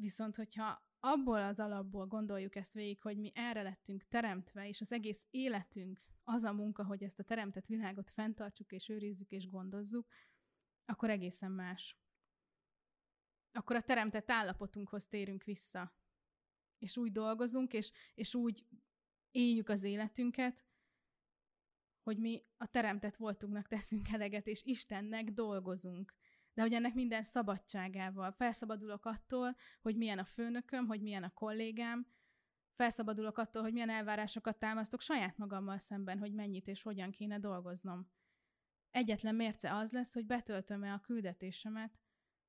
Viszont, 0.00 0.36
hogyha 0.36 0.84
abból 1.00 1.42
az 1.42 1.60
alapból 1.60 2.06
gondoljuk 2.06 2.54
ezt 2.56 2.72
végig, 2.72 3.02
hogy 3.02 3.18
mi 3.18 3.32
erre 3.34 3.62
lettünk 3.62 4.08
teremtve, 4.08 4.68
és 4.68 4.80
az 4.80 4.92
egész 4.92 5.26
életünk 5.30 6.00
az 6.24 6.44
a 6.44 6.52
munka, 6.52 6.84
hogy 6.84 7.02
ezt 7.02 7.18
a 7.18 7.24
teremtett 7.24 7.66
világot 7.66 8.10
fenntartsuk, 8.10 8.72
és 8.72 8.88
őrizzük, 8.88 9.30
és 9.30 9.48
gondozzuk, 9.48 10.06
akkor 10.84 11.10
egészen 11.10 11.52
más 11.52 11.96
akkor 13.56 13.76
a 13.76 13.82
teremtett 13.82 14.30
állapotunkhoz 14.30 15.06
térünk 15.06 15.44
vissza. 15.44 15.94
És 16.78 16.96
úgy 16.96 17.12
dolgozunk, 17.12 17.72
és, 17.72 17.92
és 18.14 18.34
úgy 18.34 18.66
éljük 19.30 19.68
az 19.68 19.82
életünket, 19.82 20.64
hogy 22.02 22.18
mi 22.18 22.44
a 22.56 22.66
teremtett 22.66 23.16
voltunknak 23.16 23.68
teszünk 23.68 24.08
eleget, 24.08 24.46
és 24.46 24.62
Istennek 24.62 25.30
dolgozunk. 25.30 26.14
De 26.56 26.62
hogy 26.62 26.72
ennek 26.72 26.94
minden 26.94 27.22
szabadságával. 27.22 28.32
Felszabadulok 28.32 29.04
attól, 29.04 29.56
hogy 29.80 29.96
milyen 29.96 30.18
a 30.18 30.24
főnököm, 30.24 30.86
hogy 30.86 31.02
milyen 31.02 31.22
a 31.22 31.32
kollégám, 31.32 32.06
felszabadulok 32.74 33.38
attól, 33.38 33.62
hogy 33.62 33.72
milyen 33.72 33.90
elvárásokat 33.90 34.58
támasztok 34.58 35.00
saját 35.00 35.38
magammal 35.38 35.78
szemben, 35.78 36.18
hogy 36.18 36.32
mennyit 36.32 36.68
és 36.68 36.82
hogyan 36.82 37.10
kéne 37.10 37.38
dolgoznom. 37.38 38.10
Egyetlen 38.90 39.34
mérce 39.34 39.74
az 39.74 39.90
lesz, 39.90 40.14
hogy 40.14 40.26
betöltöm-e 40.26 40.92
a 40.92 41.00
küldetésemet, 41.00 41.98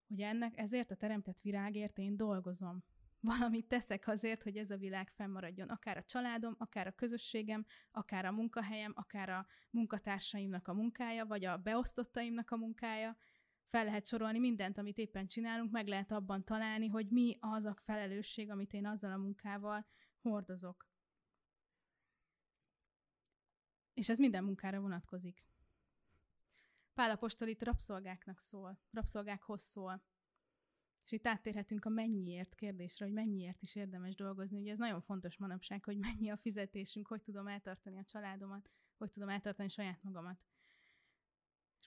hogy 0.08 0.22
ennek 0.22 0.58
ezért 0.58 0.92
a 0.92 0.96
teremtett 0.96 1.42
virágért 1.42 1.98
én 1.98 2.18
dolgozom. 2.18 2.84
Valamit 3.20 3.68
teszek 3.68 4.08
azért, 4.08 4.44
hogy 4.44 4.58
ez 4.58 4.72
a 4.72 4.78
világ 4.78 5.10
fennmaradjon. 5.10 5.70
Akár 5.70 5.98
a 5.98 6.04
családom, 6.04 6.56
akár 6.58 6.88
a 6.88 6.92
közösségem, 6.92 7.66
akár 7.92 8.26
a 8.26 8.32
munkahelyem, 8.32 8.94
akár 8.96 9.30
a 9.30 9.48
munkatársaimnak 9.70 10.68
a 10.68 10.74
munkája, 10.74 11.26
vagy 11.26 11.46
a 11.46 11.58
beosztottaimnak 11.58 12.52
a 12.52 12.58
munkája. 12.58 13.18
Fel 13.68 13.86
lehet 13.86 14.08
sorolni 14.08 14.40
mindent, 14.40 14.78
amit 14.78 14.98
éppen 14.98 15.28
csinálunk, 15.28 15.72
meg 15.72 15.88
lehet 15.88 16.12
abban 16.12 16.44
találni, 16.44 16.88
hogy 16.88 17.10
mi 17.10 17.38
az 17.40 17.66
a 17.66 17.76
felelősség, 17.76 18.50
amit 18.52 18.74
én 18.74 18.86
azzal 18.86 19.12
a 19.12 19.18
munkával 19.18 19.86
hordozok. 20.22 20.90
És 23.94 24.10
ez 24.10 24.18
minden 24.18 24.44
munkára 24.44 24.80
vonatkozik. 24.80 25.46
Pálapostol 26.94 27.48
itt 27.48 27.64
rabszolgáknak 27.64 28.40
szól, 28.40 28.80
rabszolgákhoz 28.92 29.62
szól. 29.62 30.04
És 31.06 31.12
itt 31.12 31.28
áttérhetünk 31.28 31.86
a 31.86 31.90
mennyiért 31.90 32.56
kérdésre, 32.56 33.06
hogy 33.06 33.14
mennyiért 33.14 33.62
is 33.62 33.76
érdemes 33.76 34.16
dolgozni. 34.16 34.60
Ugye 34.60 34.72
ez 34.72 34.80
nagyon 34.80 35.02
fontos 35.02 35.38
manapság, 35.38 35.84
hogy 35.84 35.98
mennyi 35.98 36.30
a 36.30 36.38
fizetésünk, 36.38 37.08
hogy 37.08 37.22
tudom 37.22 37.48
eltartani 37.48 37.98
a 37.98 38.04
családomat, 38.04 38.70
hogy 38.98 39.10
tudom 39.10 39.30
eltartani 39.30 39.70
saját 39.70 40.04
magamat. 40.04 40.40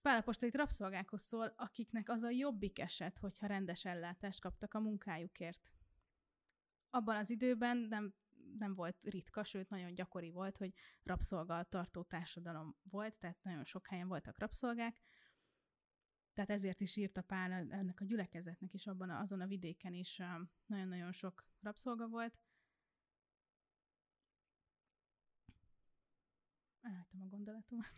És 0.01 0.07
Pálapostól 0.07 0.49
itt 0.49 0.55
rabszolgákhoz 0.55 1.23
szól, 1.23 1.55
akiknek 1.57 2.09
az 2.09 2.23
a 2.23 2.31
jobbik 2.31 2.79
eset, 2.79 3.19
hogyha 3.19 3.47
rendes 3.47 3.85
ellátást 3.85 4.41
kaptak 4.41 4.75
a 4.75 4.81
munkájukért. 4.81 5.75
Abban 6.91 7.17
az 7.17 7.31
időben 7.31 7.77
nem, 7.77 8.15
nem 8.59 8.75
volt 8.75 8.97
ritka, 9.03 9.45
sőt 9.45 9.69
nagyon 9.69 9.95
gyakori 9.95 10.31
volt, 10.31 10.57
hogy 10.57 10.75
rabszolga 11.03 11.63
tartó 11.63 12.03
társadalom 12.03 12.77
volt, 12.91 13.15
tehát 13.15 13.43
nagyon 13.43 13.65
sok 13.65 13.87
helyen 13.87 14.09
voltak 14.09 14.39
rabszolgák, 14.39 15.01
tehát 16.33 16.51
ezért 16.51 16.81
is 16.81 16.97
írta 16.97 17.23
Pál 17.23 17.53
ennek 17.53 18.01
a 18.01 18.05
gyülekezetnek 18.05 18.75
is 18.75 18.87
abban 18.87 19.11
azon 19.11 19.41
a 19.41 19.47
vidéken 19.47 19.95
is 19.95 20.23
nagyon-nagyon 20.67 21.13
sok 21.13 21.45
rabszolga 21.61 22.09
volt. 22.09 22.39
Elhagytam 26.81 27.23
a 27.23 27.27
gondolatomat. 27.27 27.93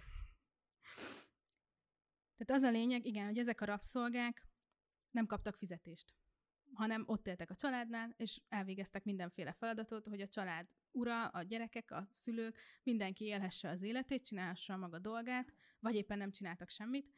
Tehát 2.45 2.63
az 2.63 2.69
a 2.69 2.71
lényeg, 2.71 3.07
igen, 3.07 3.27
hogy 3.27 3.39
ezek 3.39 3.61
a 3.61 3.65
rabszolgák 3.65 4.47
nem 5.11 5.27
kaptak 5.27 5.57
fizetést, 5.57 6.15
hanem 6.73 7.05
ott 7.07 7.27
éltek 7.27 7.51
a 7.51 7.55
családnál, 7.55 8.15
és 8.17 8.41
elvégeztek 8.49 9.05
mindenféle 9.05 9.53
feladatot, 9.53 10.07
hogy 10.07 10.21
a 10.21 10.29
család 10.29 10.71
ura, 10.91 11.27
a 11.27 11.43
gyerekek, 11.43 11.91
a 11.91 12.11
szülők, 12.15 12.59
mindenki 12.83 13.25
élhesse 13.25 13.69
az 13.69 13.83
életét, 13.83 14.25
csinálhassa 14.25 14.75
a 14.75 14.77
maga 14.77 14.99
dolgát, 14.99 15.53
vagy 15.81 15.95
éppen 15.95 16.19
nem 16.19 16.31
csináltak 16.31 16.71
semmit, 16.71 17.15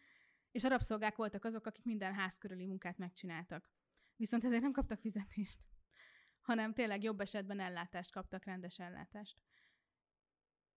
és 0.51 0.65
a 0.65 0.69
rabszolgák 0.69 1.17
voltak 1.17 1.45
azok, 1.45 1.67
akik 1.67 1.85
minden 1.85 2.15
ház 2.15 2.39
körüli 2.39 2.67
munkát 2.67 2.99
megcsináltak. 2.99 3.71
Viszont 4.17 4.45
ezért 4.45 4.63
nem 4.63 4.73
kaptak 4.73 5.01
fizetést, 5.01 5.61
hanem 6.41 6.73
tényleg 6.73 7.03
jobb 7.03 7.21
esetben 7.21 7.61
ellátást 7.61 8.13
kaptak, 8.13 8.45
rendes 8.45 8.79
ellátást. 8.79 9.37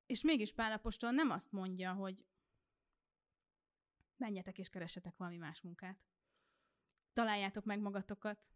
És 0.06 0.22
mégis 0.22 0.54
Pálapostól 0.54 1.12
nem 1.12 1.30
azt 1.30 1.52
mondja, 1.52 1.94
hogy 1.94 2.26
menjetek 4.18 4.58
és 4.58 4.70
keresetek 4.70 5.18
valami 5.18 5.38
más 5.38 5.62
munkát. 5.62 6.06
Találjátok 7.14 7.66
meg 7.66 7.80
magatokat, 7.80 8.50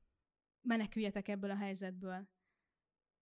meneküljetek 0.61 1.27
ebből 1.27 1.51
a 1.51 1.55
helyzetből. 1.55 2.29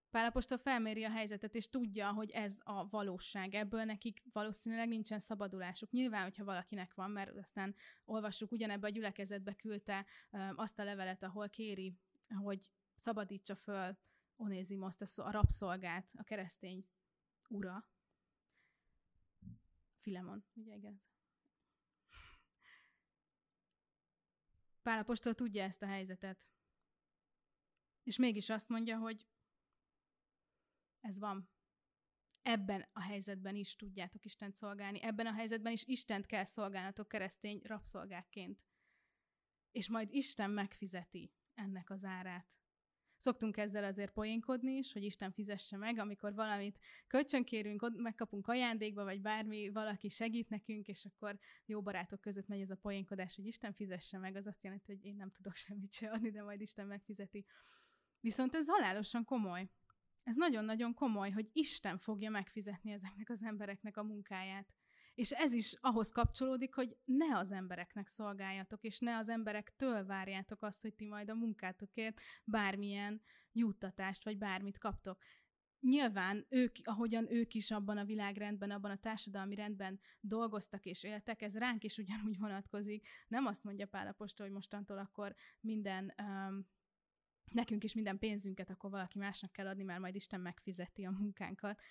Pálapostól 0.09 0.57
felméri 0.57 1.03
a 1.03 1.09
helyzetet, 1.09 1.55
és 1.55 1.69
tudja, 1.69 2.11
hogy 2.11 2.31
ez 2.31 2.57
a 2.63 2.87
valóság. 2.87 3.53
Ebből 3.53 3.83
nekik 3.83 4.23
valószínűleg 4.31 4.87
nincsen 4.87 5.19
szabadulásuk. 5.19 5.91
Nyilván, 5.91 6.23
hogyha 6.23 6.43
valakinek 6.43 6.93
van, 6.93 7.11
mert 7.11 7.37
aztán 7.37 7.75
olvassuk, 8.05 8.51
ugyanebbe 8.51 8.87
a 8.87 8.89
gyülekezetbe 8.89 9.53
küldte 9.53 10.05
azt 10.53 10.79
a 10.79 10.83
levelet, 10.83 11.23
ahol 11.23 11.49
kéri, 11.49 11.97
hogy 12.27 12.71
szabadítsa 12.95 13.55
föl 13.55 13.97
Onézimoszt, 14.35 15.19
a 15.19 15.31
rabszolgát, 15.31 16.11
a 16.17 16.23
keresztény 16.23 16.87
ura. 17.47 17.89
Filemon, 20.01 20.45
ugye 20.53 20.75
igen. 20.75 21.01
Pálapostól 24.81 25.35
tudja 25.35 25.63
ezt 25.63 25.81
a 25.81 25.87
helyzetet. 25.87 26.47
És 28.03 28.17
mégis 28.17 28.49
azt 28.49 28.69
mondja, 28.69 28.97
hogy 28.97 29.27
ez 30.99 31.19
van. 31.19 31.49
Ebben 32.41 32.85
a 32.93 33.01
helyzetben 33.01 33.55
is 33.55 33.75
tudjátok 33.75 34.25
Istent 34.25 34.55
szolgálni. 34.55 35.01
Ebben 35.01 35.25
a 35.25 35.33
helyzetben 35.33 35.71
is 35.71 35.85
Istent 35.85 36.25
kell 36.25 36.43
szolgálnatok 36.43 37.07
keresztény 37.07 37.61
rabszolgákként. 37.63 38.63
És 39.71 39.89
majd 39.89 40.13
Isten 40.13 40.49
megfizeti 40.49 41.33
ennek 41.53 41.89
az 41.89 42.03
árát. 42.03 42.58
Szoktunk 43.19 43.57
ezzel 43.57 43.83
azért 43.83 44.11
poénkodni 44.11 44.71
is, 44.71 44.93
hogy 44.93 45.03
Isten 45.03 45.31
fizesse 45.31 45.77
meg, 45.77 45.97
amikor 45.97 46.33
valamit 46.33 46.79
kölcsönkérünk, 47.07 47.91
megkapunk 47.95 48.47
ajándékba, 48.47 49.03
vagy 49.03 49.21
bármi, 49.21 49.69
valaki 49.69 50.09
segít 50.09 50.49
nekünk, 50.49 50.87
és 50.87 51.05
akkor 51.05 51.39
jó 51.65 51.81
barátok 51.81 52.21
között 52.21 52.47
megy 52.47 52.59
ez 52.59 52.69
a 52.69 52.75
poénkodás, 52.75 53.35
hogy 53.35 53.45
Isten 53.45 53.73
fizesse 53.73 54.17
meg, 54.17 54.35
az 54.35 54.47
azt 54.47 54.63
jelenti, 54.63 54.91
hogy 54.91 55.05
én 55.05 55.15
nem 55.15 55.31
tudok 55.31 55.55
semmit 55.65 55.93
se 55.93 56.09
adni, 56.09 56.29
de 56.29 56.43
majd 56.43 56.61
Isten 56.61 56.87
megfizeti. 56.87 57.45
Viszont 58.19 58.55
ez 58.55 58.67
halálosan 58.67 59.23
komoly. 59.23 59.69
Ez 60.23 60.35
nagyon-nagyon 60.35 60.93
komoly, 60.93 61.29
hogy 61.29 61.49
Isten 61.53 61.97
fogja 61.97 62.29
megfizetni 62.29 62.91
ezeknek 62.91 63.29
az 63.29 63.43
embereknek 63.43 63.97
a 63.97 64.03
munkáját. 64.03 64.73
És 65.19 65.31
ez 65.31 65.53
is 65.53 65.73
ahhoz 65.81 66.11
kapcsolódik, 66.11 66.75
hogy 66.75 66.97
ne 67.05 67.37
az 67.37 67.51
embereknek 67.51 68.07
szolgáljatok, 68.07 68.83
és 68.83 68.99
ne 68.99 69.17
az 69.17 69.29
emberektől 69.29 70.05
várjátok 70.05 70.61
azt, 70.61 70.81
hogy 70.81 70.93
ti 70.93 71.05
majd 71.05 71.29
a 71.29 71.33
munkátokért 71.33 72.19
bármilyen 72.43 73.21
juttatást, 73.51 74.23
vagy 74.23 74.37
bármit 74.37 74.77
kaptok. 74.77 75.23
Nyilván 75.79 76.45
ők, 76.49 76.75
ahogyan 76.83 77.33
ők 77.33 77.53
is 77.53 77.71
abban 77.71 77.97
a 77.97 78.05
világrendben, 78.05 78.71
abban 78.71 78.91
a 78.91 78.99
társadalmi 78.99 79.55
rendben 79.55 79.99
dolgoztak 80.19 80.85
és 80.85 81.03
éltek, 81.03 81.41
ez 81.41 81.57
ránk 81.57 81.83
is 81.83 81.97
ugyanúgy 81.97 82.37
vonatkozik. 82.37 83.07
Nem 83.27 83.45
azt 83.45 83.63
mondja 83.63 83.87
Pál 83.87 84.07
Apostol, 84.07 84.45
hogy 84.45 84.55
mostantól 84.55 84.97
akkor 84.97 85.35
minden 85.59 86.13
um, 86.21 86.67
nekünk 87.51 87.83
is 87.83 87.93
minden 87.93 88.19
pénzünket 88.19 88.69
akkor 88.69 88.89
valaki 88.89 89.17
másnak 89.17 89.51
kell 89.51 89.67
adni, 89.67 89.83
mert 89.83 89.99
majd 89.99 90.15
Isten 90.15 90.41
megfizeti 90.41 91.05
a 91.05 91.11
munkánkat. 91.11 91.81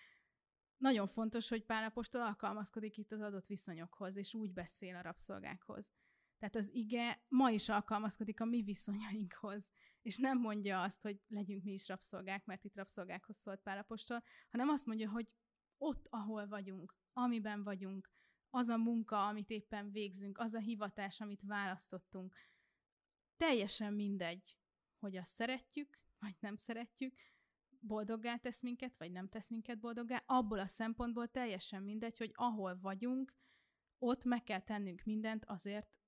Nagyon 0.78 1.06
fontos, 1.06 1.48
hogy 1.48 1.64
Pálapostól 1.64 2.20
alkalmazkodik 2.20 2.96
itt 2.96 3.12
az 3.12 3.20
adott 3.20 3.46
viszonyokhoz, 3.46 4.16
és 4.16 4.34
úgy 4.34 4.52
beszél 4.52 4.96
a 4.96 5.02
rabszolgákhoz. 5.02 5.90
Tehát 6.38 6.56
az 6.56 6.70
ige 6.72 7.24
ma 7.28 7.50
is 7.50 7.68
alkalmazkodik 7.68 8.40
a 8.40 8.44
mi 8.44 8.62
viszonyainkhoz, 8.62 9.72
és 10.02 10.16
nem 10.16 10.38
mondja 10.38 10.82
azt, 10.82 11.02
hogy 11.02 11.20
legyünk 11.28 11.64
mi 11.64 11.72
is 11.72 11.88
rabszolgák, 11.88 12.44
mert 12.44 12.64
itt 12.64 12.76
rabszolgákhoz 12.76 13.36
szólt 13.36 13.60
Pálapostól, 13.60 14.22
hanem 14.50 14.68
azt 14.68 14.86
mondja, 14.86 15.10
hogy 15.10 15.34
ott, 15.76 16.06
ahol 16.10 16.48
vagyunk, 16.48 16.96
amiben 17.12 17.62
vagyunk, 17.62 18.10
az 18.50 18.68
a 18.68 18.76
munka, 18.76 19.26
amit 19.26 19.50
éppen 19.50 19.90
végzünk, 19.90 20.38
az 20.38 20.54
a 20.54 20.58
hivatás, 20.58 21.20
amit 21.20 21.42
választottunk, 21.42 22.34
teljesen 23.36 23.92
mindegy, 23.92 24.56
hogy 24.98 25.16
azt 25.16 25.32
szeretjük, 25.32 25.98
vagy 26.18 26.36
nem 26.40 26.56
szeretjük, 26.56 27.14
boldoggá 27.80 28.36
tesz 28.36 28.60
minket, 28.60 28.96
vagy 28.96 29.12
nem 29.12 29.28
tesz 29.28 29.48
minket 29.48 29.78
boldoggá, 29.78 30.22
abból 30.26 30.58
a 30.58 30.66
szempontból 30.66 31.28
teljesen 31.28 31.82
mindegy, 31.82 32.18
hogy 32.18 32.30
ahol 32.34 32.78
vagyunk, 32.80 33.34
ott 33.98 34.24
meg 34.24 34.42
kell 34.42 34.60
tennünk 34.60 35.02
mindent 35.04 35.44
azért, 35.44 36.00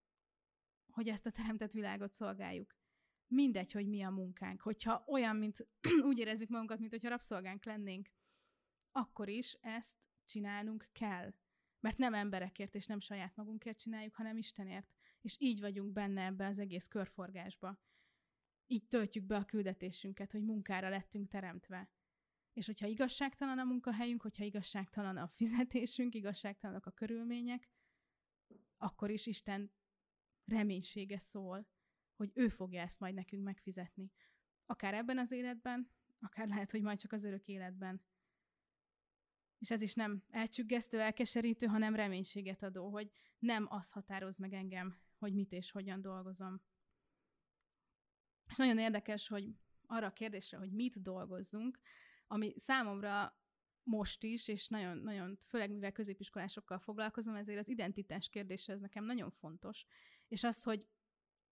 hogy 0.91 1.09
ezt 1.09 1.27
a 1.27 1.31
teremtett 1.31 1.73
világot 1.73 2.13
szolgáljuk. 2.13 2.79
Mindegy, 3.27 3.73
hogy 3.73 3.89
mi 3.89 4.03
a 4.03 4.11
munkánk. 4.11 4.61
Hogyha 4.61 5.05
olyan, 5.07 5.37
mint 5.37 5.67
úgy 6.09 6.19
érezzük 6.19 6.49
magunkat, 6.49 6.79
mint 6.79 6.91
hogyha 6.91 7.09
rabszolgánk 7.09 7.65
lennénk, 7.65 8.11
akkor 8.93 9.29
is 9.29 9.53
ezt 9.53 9.97
csinálnunk 10.25 10.87
kell. 10.93 11.35
Mert 11.81 11.99
nem 11.99 12.15
emberekért 12.15 12.75
és 12.75 12.87
nem 12.87 13.01
saját 13.01 13.37
magunkért 13.37 13.79
csináljuk, 13.79 14.15
hanem 14.15 14.37
Istenért. 14.37 14.95
És 15.21 15.37
így 15.39 15.61
vagyunk 15.61 15.93
benne 15.93 16.25
ebbe 16.25 16.47
az 16.47 16.59
egész 16.59 16.87
körforgásba 16.87 17.79
így 18.71 18.87
töltjük 18.89 19.25
be 19.25 19.37
a 19.37 19.45
küldetésünket, 19.45 20.33
hogy 20.33 20.43
munkára 20.43 20.89
lettünk 20.89 21.29
teremtve. 21.29 21.91
És 22.53 22.67
hogyha 22.67 22.87
igazságtalan 22.87 23.59
a 23.59 23.65
munkahelyünk, 23.65 24.23
hogyha 24.23 24.45
igazságtalan 24.45 25.17
a 25.17 25.29
fizetésünk, 25.29 26.15
igazságtalanok 26.15 26.87
a 26.87 26.91
körülmények, 26.91 27.69
akkor 28.77 29.11
is 29.11 29.27
Isten 29.27 29.73
reménysége 30.45 31.19
szól, 31.19 31.69
hogy 32.15 32.31
ő 32.35 32.49
fogja 32.49 32.81
ezt 32.81 33.01
majd 33.01 33.15
nekünk 33.15 33.45
megfizetni. 33.45 34.13
Akár 34.67 34.95
ebben 34.95 35.19
az 35.19 35.33
életben, 35.33 35.91
akár 36.21 36.49
lehet, 36.49 36.71
hogy 36.71 36.83
majd 36.83 36.99
csak 36.99 37.13
az 37.13 37.25
örök 37.25 37.49
életben. 37.49 38.03
És 39.59 39.71
ez 39.71 39.83
is 39.83 39.95
nem 39.95 40.25
elcsüggesztő, 40.29 41.01
elkeserítő, 41.01 41.67
hanem 41.67 41.95
reménységet 41.95 42.63
adó, 42.63 42.91
hogy 42.91 43.11
nem 43.39 43.67
az 43.71 43.91
határoz 43.91 44.39
meg 44.39 44.53
engem, 44.53 44.99
hogy 45.19 45.35
mit 45.35 45.53
és 45.53 45.71
hogyan 45.71 46.01
dolgozom. 46.01 46.63
És 48.51 48.57
nagyon 48.57 48.79
érdekes, 48.79 49.29
hogy 49.29 49.49
arra 49.87 50.07
a 50.07 50.13
kérdésre, 50.13 50.59
hogy 50.59 50.73
mit 50.73 51.03
dolgozzunk, 51.03 51.81
ami 52.27 52.53
számomra 52.57 53.39
most 53.83 54.23
is, 54.23 54.49
és 54.49 54.69
nagyon, 54.69 54.99
nagyon, 54.99 55.39
főleg 55.47 55.71
mivel 55.71 55.93
középiskolásokkal 55.93 56.79
foglalkozom, 56.79 57.35
ezért 57.35 57.59
az 57.59 57.69
identitás 57.69 58.29
kérdése 58.29 58.73
ez 58.73 58.81
nekem 58.81 59.05
nagyon 59.05 59.31
fontos. 59.31 59.85
És 60.29 60.45
az, 60.45 60.63
hogy 60.63 60.87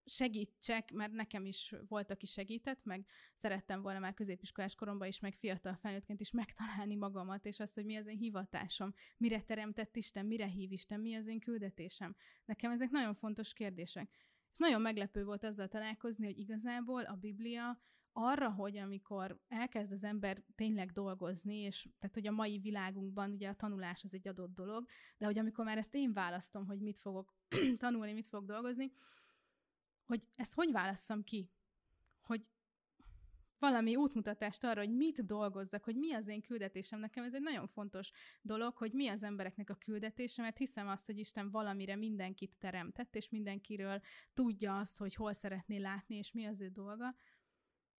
segítsek, 0.08 0.92
mert 0.92 1.12
nekem 1.12 1.46
is 1.46 1.74
volt, 1.88 2.10
aki 2.10 2.26
segített, 2.26 2.84
meg 2.84 3.06
szerettem 3.34 3.82
volna 3.82 3.98
már 3.98 4.14
középiskolás 4.14 4.74
koromban 4.74 5.08
is, 5.08 5.20
meg 5.20 5.34
fiatal 5.34 5.74
felnőttként 5.74 6.20
is 6.20 6.30
megtalálni 6.30 6.94
magamat, 6.94 7.46
és 7.46 7.60
azt, 7.60 7.74
hogy 7.74 7.84
mi 7.84 7.96
az 7.96 8.06
én 8.06 8.16
hivatásom, 8.16 8.94
mire 9.16 9.40
teremtett 9.40 9.96
Isten, 9.96 10.26
mire 10.26 10.46
hív 10.46 10.72
Isten, 10.72 11.00
mi 11.00 11.14
az 11.14 11.26
én 11.26 11.40
küldetésem. 11.40 12.16
Nekem 12.44 12.70
ezek 12.70 12.90
nagyon 12.90 13.14
fontos 13.14 13.52
kérdések. 13.52 14.10
És 14.50 14.58
nagyon 14.58 14.80
meglepő 14.80 15.24
volt 15.24 15.44
azzal 15.44 15.68
találkozni, 15.68 16.24
hogy 16.24 16.38
igazából 16.38 17.02
a 17.02 17.14
Biblia 17.14 17.78
arra, 18.12 18.50
hogy 18.50 18.76
amikor 18.76 19.38
elkezd 19.48 19.92
az 19.92 20.04
ember 20.04 20.42
tényleg 20.54 20.92
dolgozni, 20.92 21.56
és 21.56 21.88
tehát, 21.98 22.14
hogy 22.14 22.26
a 22.26 22.32
mai 22.32 22.58
világunkban 22.58 23.30
ugye 23.30 23.48
a 23.48 23.54
tanulás 23.54 24.04
az 24.04 24.14
egy 24.14 24.28
adott 24.28 24.54
dolog, 24.54 24.86
de 25.18 25.26
hogy 25.26 25.38
amikor 25.38 25.64
már 25.64 25.78
ezt 25.78 25.94
én 25.94 26.12
választom, 26.12 26.66
hogy 26.66 26.80
mit 26.80 26.98
fogok 26.98 27.34
tanulni, 27.78 28.12
mit 28.12 28.26
fogok 28.26 28.46
dolgozni, 28.46 28.92
hogy 30.04 30.28
ezt 30.34 30.54
hogy 30.54 30.72
válasszam 30.72 31.24
ki? 31.24 31.50
Hogy 32.20 32.50
valami 33.58 33.96
útmutatást 33.96 34.64
arra, 34.64 34.80
hogy 34.80 34.96
mit 34.96 35.26
dolgozzak, 35.26 35.84
hogy 35.84 35.96
mi 35.96 36.12
az 36.12 36.28
én 36.28 36.40
küldetésem. 36.40 37.00
Nekem 37.00 37.24
ez 37.24 37.34
egy 37.34 37.42
nagyon 37.42 37.66
fontos 37.66 38.10
dolog, 38.42 38.76
hogy 38.76 38.92
mi 38.92 39.08
az 39.08 39.22
embereknek 39.22 39.70
a 39.70 39.74
küldetése, 39.74 40.42
mert 40.42 40.58
hiszem 40.58 40.88
azt, 40.88 41.06
hogy 41.06 41.18
Isten 41.18 41.50
valamire 41.50 41.96
mindenkit 41.96 42.56
teremtett, 42.58 43.16
és 43.16 43.28
mindenkiről 43.28 44.00
tudja 44.34 44.78
azt, 44.78 44.98
hogy 44.98 45.14
hol 45.14 45.32
szeretné 45.32 45.76
látni, 45.76 46.16
és 46.16 46.32
mi 46.32 46.46
az 46.46 46.60
ő 46.60 46.68
dolga. 46.68 47.14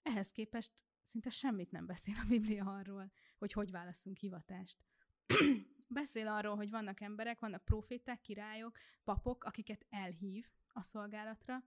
Ehhez 0.01 0.31
képest 0.31 0.71
szinte 1.01 1.29
semmit 1.29 1.71
nem 1.71 1.85
beszél 1.85 2.15
a 2.23 2.27
Biblia 2.27 2.65
arról, 2.65 3.11
hogy 3.37 3.51
hogy 3.51 3.71
válaszunk 3.71 4.17
hivatást. 4.17 4.77
Beszél 5.87 6.27
arról, 6.27 6.55
hogy 6.55 6.69
vannak 6.69 7.01
emberek, 7.01 7.39
vannak 7.39 7.65
proféták, 7.65 8.21
királyok, 8.21 8.77
papok, 9.03 9.43
akiket 9.43 9.85
elhív 9.89 10.45
a 10.73 10.83
szolgálatra, 10.83 11.63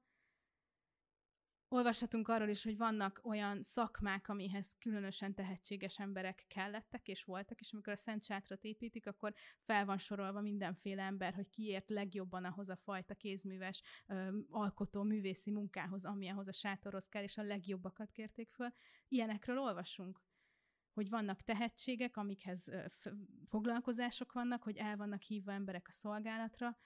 Olvashatunk 1.72 2.28
arról 2.28 2.48
is, 2.48 2.64
hogy 2.64 2.76
vannak 2.76 3.20
olyan 3.22 3.62
szakmák, 3.62 4.28
amihez 4.28 4.76
különösen 4.78 5.34
tehetséges 5.34 5.98
emberek 5.98 6.44
kellettek 6.48 7.08
és 7.08 7.24
voltak, 7.24 7.60
és 7.60 7.72
amikor 7.72 7.92
a 7.92 7.96
Szent 7.96 8.24
Sátrat 8.24 8.64
építik, 8.64 9.06
akkor 9.06 9.34
fel 9.60 9.84
van 9.84 9.98
sorolva 9.98 10.40
mindenféle 10.40 11.02
ember, 11.02 11.34
hogy 11.34 11.48
kiért 11.48 11.90
legjobban 11.90 12.44
ahhoz 12.44 12.68
a 12.68 12.76
fajta 12.76 13.14
kézműves, 13.14 13.82
ö, 14.06 14.38
alkotó, 14.50 15.02
művészi 15.02 15.50
munkához, 15.50 16.04
ami 16.04 16.28
ahhoz 16.28 16.48
a 16.48 16.52
sátorhoz 16.52 17.08
kell, 17.08 17.22
és 17.22 17.38
a 17.38 17.42
legjobbakat 17.42 18.10
kérték 18.10 18.50
föl. 18.50 18.72
Ilyenekről 19.08 19.58
olvasunk 19.58 20.20
hogy 20.92 21.08
vannak 21.08 21.42
tehetségek, 21.42 22.16
amikhez 22.16 22.72
foglalkozások 23.46 24.32
vannak, 24.32 24.62
hogy 24.62 24.76
el 24.76 24.96
vannak 24.96 25.22
hívva 25.22 25.52
emberek 25.52 25.86
a 25.88 25.92
szolgálatra, 25.92 26.76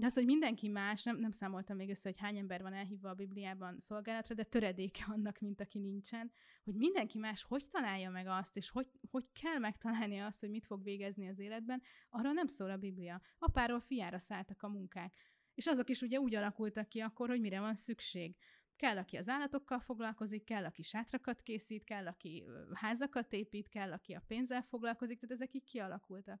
de 0.00 0.06
az, 0.06 0.14
hogy 0.14 0.24
mindenki 0.24 0.68
más, 0.68 1.02
nem, 1.02 1.18
nem 1.18 1.30
számoltam 1.30 1.76
még 1.76 1.90
össze, 1.90 2.08
hogy 2.08 2.18
hány 2.18 2.36
ember 2.36 2.62
van 2.62 2.72
elhívva 2.72 3.08
a 3.08 3.14
Bibliában 3.14 3.78
szolgálatra, 3.78 4.34
de 4.34 4.42
töredéke 4.42 5.04
annak, 5.08 5.38
mint 5.38 5.60
aki 5.60 5.78
nincsen, 5.78 6.32
hogy 6.64 6.74
mindenki 6.74 7.18
más 7.18 7.42
hogy 7.42 7.66
találja 7.66 8.10
meg 8.10 8.26
azt, 8.26 8.56
és 8.56 8.70
hogy, 8.70 8.90
hogy 9.10 9.32
kell 9.32 9.58
megtalálni 9.58 10.18
azt, 10.18 10.40
hogy 10.40 10.50
mit 10.50 10.66
fog 10.66 10.82
végezni 10.82 11.28
az 11.28 11.38
életben, 11.38 11.82
arra 12.08 12.32
nem 12.32 12.46
szól 12.46 12.70
a 12.70 12.76
Biblia. 12.76 13.20
Apáról 13.38 13.80
fiára 13.80 14.18
szálltak 14.18 14.62
a 14.62 14.68
munkák. 14.68 15.14
És 15.54 15.66
azok 15.66 15.88
is 15.90 16.00
ugye 16.00 16.18
úgy 16.18 16.34
alakultak 16.34 16.88
ki 16.88 17.00
akkor, 17.00 17.28
hogy 17.28 17.40
mire 17.40 17.60
van 17.60 17.74
szükség. 17.74 18.36
Kell, 18.76 18.96
aki 18.96 19.16
az 19.16 19.28
állatokkal 19.28 19.80
foglalkozik, 19.80 20.44
kell, 20.44 20.64
aki 20.64 20.82
sátrakat 20.82 21.42
készít, 21.42 21.84
kell, 21.84 22.06
aki 22.06 22.44
házakat 22.72 23.32
épít, 23.32 23.68
kell, 23.68 23.92
aki 23.92 24.12
a 24.12 24.22
pénzzel 24.26 24.62
foglalkozik, 24.62 25.20
tehát 25.20 25.34
ezek 25.34 25.54
így 25.54 25.64
kialakultak. 25.64 26.40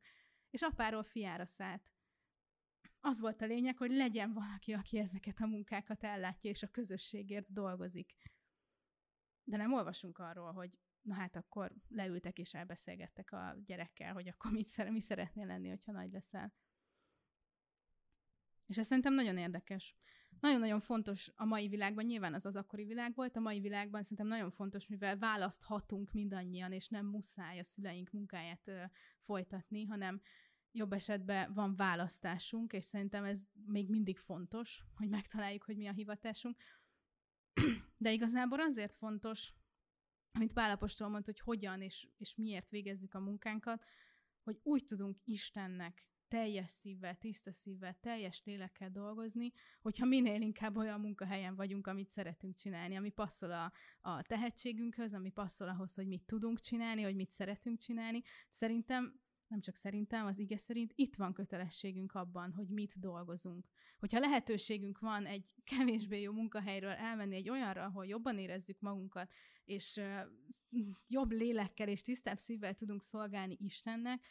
És 0.50 0.62
apáról 0.62 1.02
fiára 1.02 1.46
szállt. 1.46 1.90
Az 3.00 3.20
volt 3.20 3.42
a 3.42 3.46
lényeg, 3.46 3.76
hogy 3.76 3.90
legyen 3.90 4.32
valaki, 4.32 4.72
aki 4.72 4.98
ezeket 4.98 5.40
a 5.40 5.46
munkákat 5.46 6.04
ellátja, 6.04 6.50
és 6.50 6.62
a 6.62 6.70
közösségért 6.70 7.52
dolgozik. 7.52 8.14
De 9.44 9.56
nem 9.56 9.72
olvasunk 9.72 10.18
arról, 10.18 10.52
hogy 10.52 10.78
na 11.02 11.14
hát 11.14 11.36
akkor 11.36 11.72
leültek 11.88 12.38
és 12.38 12.54
elbeszélgettek 12.54 13.32
a 13.32 13.56
gyerekkel, 13.66 14.12
hogy 14.12 14.28
akkor 14.28 14.50
mit 14.52 14.68
szere, 14.68 14.90
mi 14.90 15.00
szeretnél 15.00 15.46
lenni, 15.46 15.68
hogyha 15.68 15.92
nagy 15.92 16.12
leszel. 16.12 16.54
És 18.66 18.78
ez 18.78 18.86
szerintem 18.86 19.14
nagyon 19.14 19.36
érdekes. 19.36 19.94
Nagyon-nagyon 20.40 20.80
fontos 20.80 21.30
a 21.34 21.44
mai 21.44 21.68
világban, 21.68 22.04
nyilván 22.04 22.34
az 22.34 22.46
az 22.46 22.56
akkori 22.56 22.84
világ 22.84 23.14
volt, 23.14 23.36
a 23.36 23.40
mai 23.40 23.60
világban 23.60 24.02
szerintem 24.02 24.26
nagyon 24.26 24.50
fontos, 24.50 24.86
mivel 24.86 25.18
választhatunk 25.18 26.12
mindannyian, 26.12 26.72
és 26.72 26.88
nem 26.88 27.06
muszáj 27.06 27.58
a 27.58 27.64
szüleink 27.64 28.10
munkáját 28.10 28.68
ö, 28.68 28.82
folytatni, 29.18 29.84
hanem 29.84 30.20
jobb 30.72 30.92
esetben 30.92 31.54
van 31.54 31.76
választásunk, 31.76 32.72
és 32.72 32.84
szerintem 32.84 33.24
ez 33.24 33.42
még 33.66 33.88
mindig 33.88 34.18
fontos, 34.18 34.84
hogy 34.94 35.08
megtaláljuk, 35.08 35.62
hogy 35.62 35.76
mi 35.76 35.86
a 35.86 35.92
hivatásunk. 35.92 36.56
De 37.96 38.12
igazából 38.12 38.60
azért 38.60 38.94
fontos, 38.94 39.52
amit 40.32 40.52
Pálapostól 40.52 41.08
mondta, 41.08 41.30
hogy 41.30 41.40
hogyan 41.40 41.82
és, 41.82 42.08
és 42.16 42.34
miért 42.34 42.70
végezzük 42.70 43.14
a 43.14 43.20
munkánkat, 43.20 43.84
hogy 44.42 44.60
úgy 44.62 44.84
tudunk 44.84 45.18
Istennek 45.24 46.10
teljes 46.28 46.70
szívvel, 46.70 47.18
tiszta 47.18 47.52
szívvel, 47.52 47.96
teljes 48.00 48.42
lélekkel 48.44 48.90
dolgozni, 48.90 49.52
hogyha 49.80 50.06
minél 50.06 50.40
inkább 50.40 50.76
olyan 50.76 51.00
munkahelyen 51.00 51.54
vagyunk, 51.54 51.86
amit 51.86 52.10
szeretünk 52.10 52.56
csinálni, 52.56 52.96
ami 52.96 53.10
passzol 53.10 53.52
a, 53.52 53.72
a 54.00 54.22
tehetségünkhöz, 54.22 55.14
ami 55.14 55.30
passzol 55.30 55.68
ahhoz, 55.68 55.94
hogy 55.94 56.06
mit 56.06 56.22
tudunk 56.22 56.60
csinálni, 56.60 57.02
hogy 57.02 57.14
mit 57.14 57.30
szeretünk 57.30 57.78
csinálni. 57.78 58.22
Szerintem 58.50 59.20
nem 59.50 59.60
csak 59.60 59.74
szerintem, 59.74 60.26
az 60.26 60.38
ige 60.38 60.56
szerint 60.56 60.92
itt 60.94 61.16
van 61.16 61.32
kötelességünk 61.32 62.14
abban, 62.14 62.52
hogy 62.52 62.68
mit 62.68 62.98
dolgozunk. 62.98 63.66
Hogyha 63.98 64.18
lehetőségünk 64.18 64.98
van 64.98 65.26
egy 65.26 65.54
kevésbé 65.64 66.20
jó 66.20 66.32
munkahelyről 66.32 66.90
elmenni 66.90 67.36
egy 67.36 67.50
olyanra, 67.50 67.84
ahol 67.84 68.06
jobban 68.06 68.38
érezzük 68.38 68.80
magunkat, 68.80 69.32
és 69.64 70.00
jobb 71.06 71.30
lélekkel 71.30 71.88
és 71.88 72.02
tisztább 72.02 72.38
szívvel 72.38 72.74
tudunk 72.74 73.02
szolgálni 73.02 73.56
Istennek, 73.60 74.26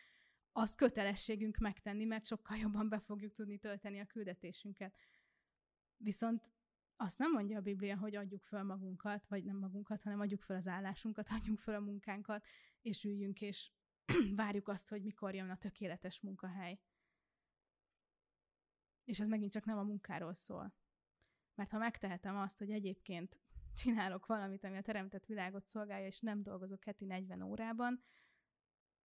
az 0.51 0.75
kötelességünk 0.75 1.58
megtenni, 1.58 2.05
mert 2.05 2.25
sokkal 2.25 2.58
jobban 2.58 2.89
be 2.89 2.99
fogjuk 2.99 3.32
tudni 3.32 3.58
tölteni 3.58 3.99
a 3.99 4.05
küldetésünket. 4.05 4.95
Viszont 5.97 6.53
azt 6.95 7.17
nem 7.17 7.32
mondja 7.32 7.58
a 7.58 7.62
Biblia, 7.62 7.97
hogy 7.97 8.15
adjuk 8.15 8.43
föl 8.43 8.63
magunkat, 8.63 9.27
vagy 9.27 9.43
nem 9.43 9.58
magunkat, 9.58 10.01
hanem 10.01 10.19
adjuk 10.19 10.41
föl 10.41 10.55
az 10.55 10.67
állásunkat, 10.67 11.27
adjunk 11.29 11.60
föl 11.60 11.75
a 11.75 11.79
munkánkat, 11.79 12.45
és 12.82 13.03
üljünk, 13.03 13.41
és 13.41 13.71
várjuk 14.36 14.67
azt, 14.67 14.89
hogy 14.89 15.04
mikor 15.04 15.36
jön 15.36 15.50
a 15.50 15.58
tökéletes 15.58 16.19
munkahely. 16.19 16.80
És 19.04 19.19
ez 19.19 19.28
megint 19.28 19.52
csak 19.52 19.65
nem 19.65 19.78
a 19.78 19.84
munkáról 19.84 20.34
szól. 20.34 20.74
Mert 21.56 21.72
ha 21.72 21.78
megtehetem 21.78 22.38
azt, 22.38 22.58
hogy 22.58 22.72
egyébként 22.72 23.39
csinálok 23.74 24.26
valamit, 24.26 24.63
ami 24.63 24.78
a 24.78 24.82
teremtett 24.82 25.26
világot 25.26 25.67
szolgálja, 25.67 26.08
és 26.08 26.19
nem 26.19 26.43
dolgozok 26.43 26.84
heti 26.84 27.06
40 27.06 27.41
órában, 27.41 28.04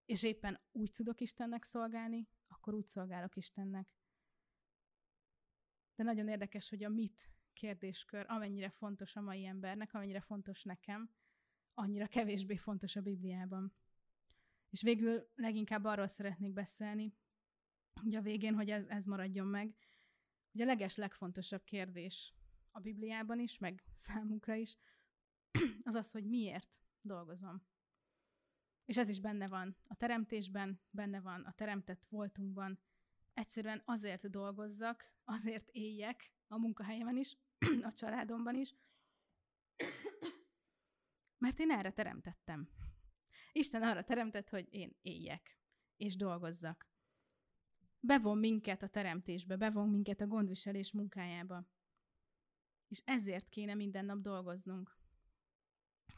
és 0.04 0.22
éppen 0.22 0.60
úgy 0.72 0.90
tudok 0.90 1.20
Istennek 1.20 1.64
szolgálni, 1.64 2.28
akkor 2.46 2.74
úgy 2.74 2.88
szolgálok 2.88 3.36
Istennek. 3.36 3.88
De 5.94 6.02
nagyon 6.02 6.28
érdekes, 6.28 6.68
hogy 6.68 6.84
a 6.84 6.88
mit 6.88 7.30
kérdéskör 7.52 8.24
amennyire 8.28 8.68
fontos 8.68 9.16
a 9.16 9.20
mai 9.20 9.44
embernek, 9.44 9.94
amennyire 9.94 10.20
fontos 10.20 10.62
nekem, 10.62 11.10
annyira 11.74 12.06
kevésbé 12.06 12.56
fontos 12.56 12.96
a 12.96 13.00
Bibliában. 13.00 13.74
És 14.74 14.82
végül 14.82 15.30
leginkább 15.34 15.84
arról 15.84 16.06
szeretnék 16.06 16.52
beszélni, 16.52 17.14
hogy 18.00 18.14
a 18.14 18.20
végén, 18.20 18.54
hogy 18.54 18.70
ez, 18.70 18.86
ez 18.86 19.04
maradjon 19.04 19.46
meg, 19.46 19.76
hogy 20.52 20.60
a 20.60 20.64
leges 20.64 20.96
legfontosabb 20.96 21.64
kérdés 21.64 22.34
a 22.70 22.80
Bibliában 22.80 23.40
is, 23.40 23.58
meg 23.58 23.84
számunkra 23.92 24.54
is, 24.54 24.76
az 25.88 25.94
az, 25.94 26.10
hogy 26.10 26.26
miért 26.26 26.80
dolgozom. 27.00 27.66
És 28.84 28.96
ez 28.96 29.08
is 29.08 29.20
benne 29.20 29.48
van 29.48 29.76
a 29.84 29.94
teremtésben, 29.94 30.80
benne 30.90 31.20
van 31.20 31.40
a 31.40 31.52
teremtett 31.52 32.04
voltunkban. 32.04 32.80
Egyszerűen 33.32 33.82
azért 33.84 34.30
dolgozzak, 34.30 35.12
azért 35.24 35.68
éljek 35.68 36.32
a 36.46 36.58
munkahelyemen 36.58 37.16
is, 37.16 37.36
a 37.88 37.92
családomban 37.92 38.54
is, 38.54 38.74
mert 41.44 41.58
én 41.58 41.70
erre 41.70 41.92
teremtettem. 41.92 42.68
Isten 43.56 43.82
arra 43.82 44.04
teremtett, 44.04 44.48
hogy 44.48 44.66
én 44.70 44.96
éljek, 45.02 45.58
és 45.96 46.16
dolgozzak. 46.16 46.88
Bevon 48.00 48.38
minket 48.38 48.82
a 48.82 48.88
teremtésbe, 48.88 49.56
bevon 49.56 49.88
minket 49.88 50.20
a 50.20 50.26
gondviselés 50.26 50.92
munkájába. 50.92 51.66
És 52.88 53.02
ezért 53.04 53.48
kéne 53.48 53.74
minden 53.74 54.04
nap 54.04 54.20
dolgoznunk. 54.20 54.98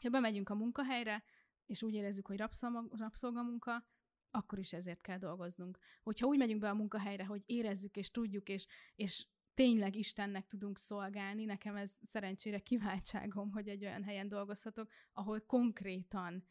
Ha 0.01 0.09
bemegyünk 0.09 0.49
a 0.49 0.55
munkahelyre, 0.55 1.23
és 1.65 1.83
úgy 1.83 1.93
érezzük, 1.93 2.27
hogy 2.27 2.43
rabszolgamunka, 2.89 3.85
akkor 4.31 4.59
is 4.59 4.73
ezért 4.73 5.01
kell 5.01 5.17
dolgoznunk. 5.17 5.79
Hogyha 6.01 6.27
úgy 6.27 6.37
megyünk 6.37 6.61
be 6.61 6.69
a 6.69 6.73
munkahelyre, 6.73 7.25
hogy 7.25 7.43
érezzük 7.45 7.97
és 7.97 8.11
tudjuk, 8.11 8.49
és, 8.49 8.67
és 8.95 9.27
tényleg 9.53 9.95
Istennek 9.95 10.45
tudunk 10.45 10.77
szolgálni, 10.77 11.45
nekem 11.45 11.75
ez 11.75 11.99
szerencsére 12.03 12.59
kiváltságom, 12.59 13.51
hogy 13.51 13.67
egy 13.67 13.85
olyan 13.85 14.03
helyen 14.03 14.27
dolgozhatok, 14.27 14.91
ahol 15.13 15.41
konkrétan 15.41 16.43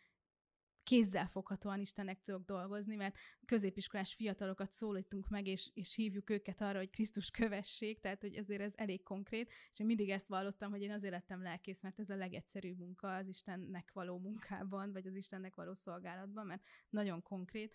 kézzelfoghatóan 0.86 1.80
Istennek 1.80 2.22
tudok 2.22 2.44
dolgozni, 2.44 2.96
mert 2.96 3.16
középiskolás 3.44 4.14
fiatalokat 4.14 4.72
szólítunk 4.72 5.28
meg, 5.28 5.46
és, 5.46 5.70
és 5.74 5.94
hívjuk 5.94 6.30
őket 6.30 6.60
arra, 6.60 6.78
hogy 6.78 6.90
Krisztus 6.90 7.30
kövessék, 7.30 8.00
tehát 8.00 8.20
hogy 8.20 8.34
ezért 8.34 8.60
ez 8.60 8.72
elég 8.76 9.02
konkrét, 9.02 9.52
és 9.72 9.78
én 9.78 9.86
mindig 9.86 10.10
ezt 10.10 10.28
vallottam, 10.28 10.70
hogy 10.70 10.82
én 10.82 10.90
azért 10.90 11.12
lettem 11.12 11.42
lelkész, 11.42 11.82
mert 11.82 11.98
ez 11.98 12.10
a 12.10 12.16
legegyszerűbb 12.16 12.78
munka 12.78 13.14
az 13.14 13.28
Istennek 13.28 13.92
való 13.92 14.18
munkában, 14.18 14.92
vagy 14.92 15.06
az 15.06 15.14
Istennek 15.14 15.54
való 15.54 15.74
szolgálatban, 15.74 16.46
mert 16.46 16.62
nagyon 16.88 17.22
konkrét. 17.22 17.74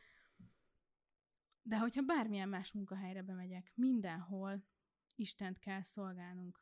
De 1.62 1.78
hogyha 1.78 2.02
bármilyen 2.02 2.50
más 2.50 2.72
munkahelyre 2.72 3.22
bemegyek, 3.22 3.72
mindenhol 3.76 4.66
Istent 5.16 5.60
kell 5.60 5.82
szolgálnunk. 5.82 6.62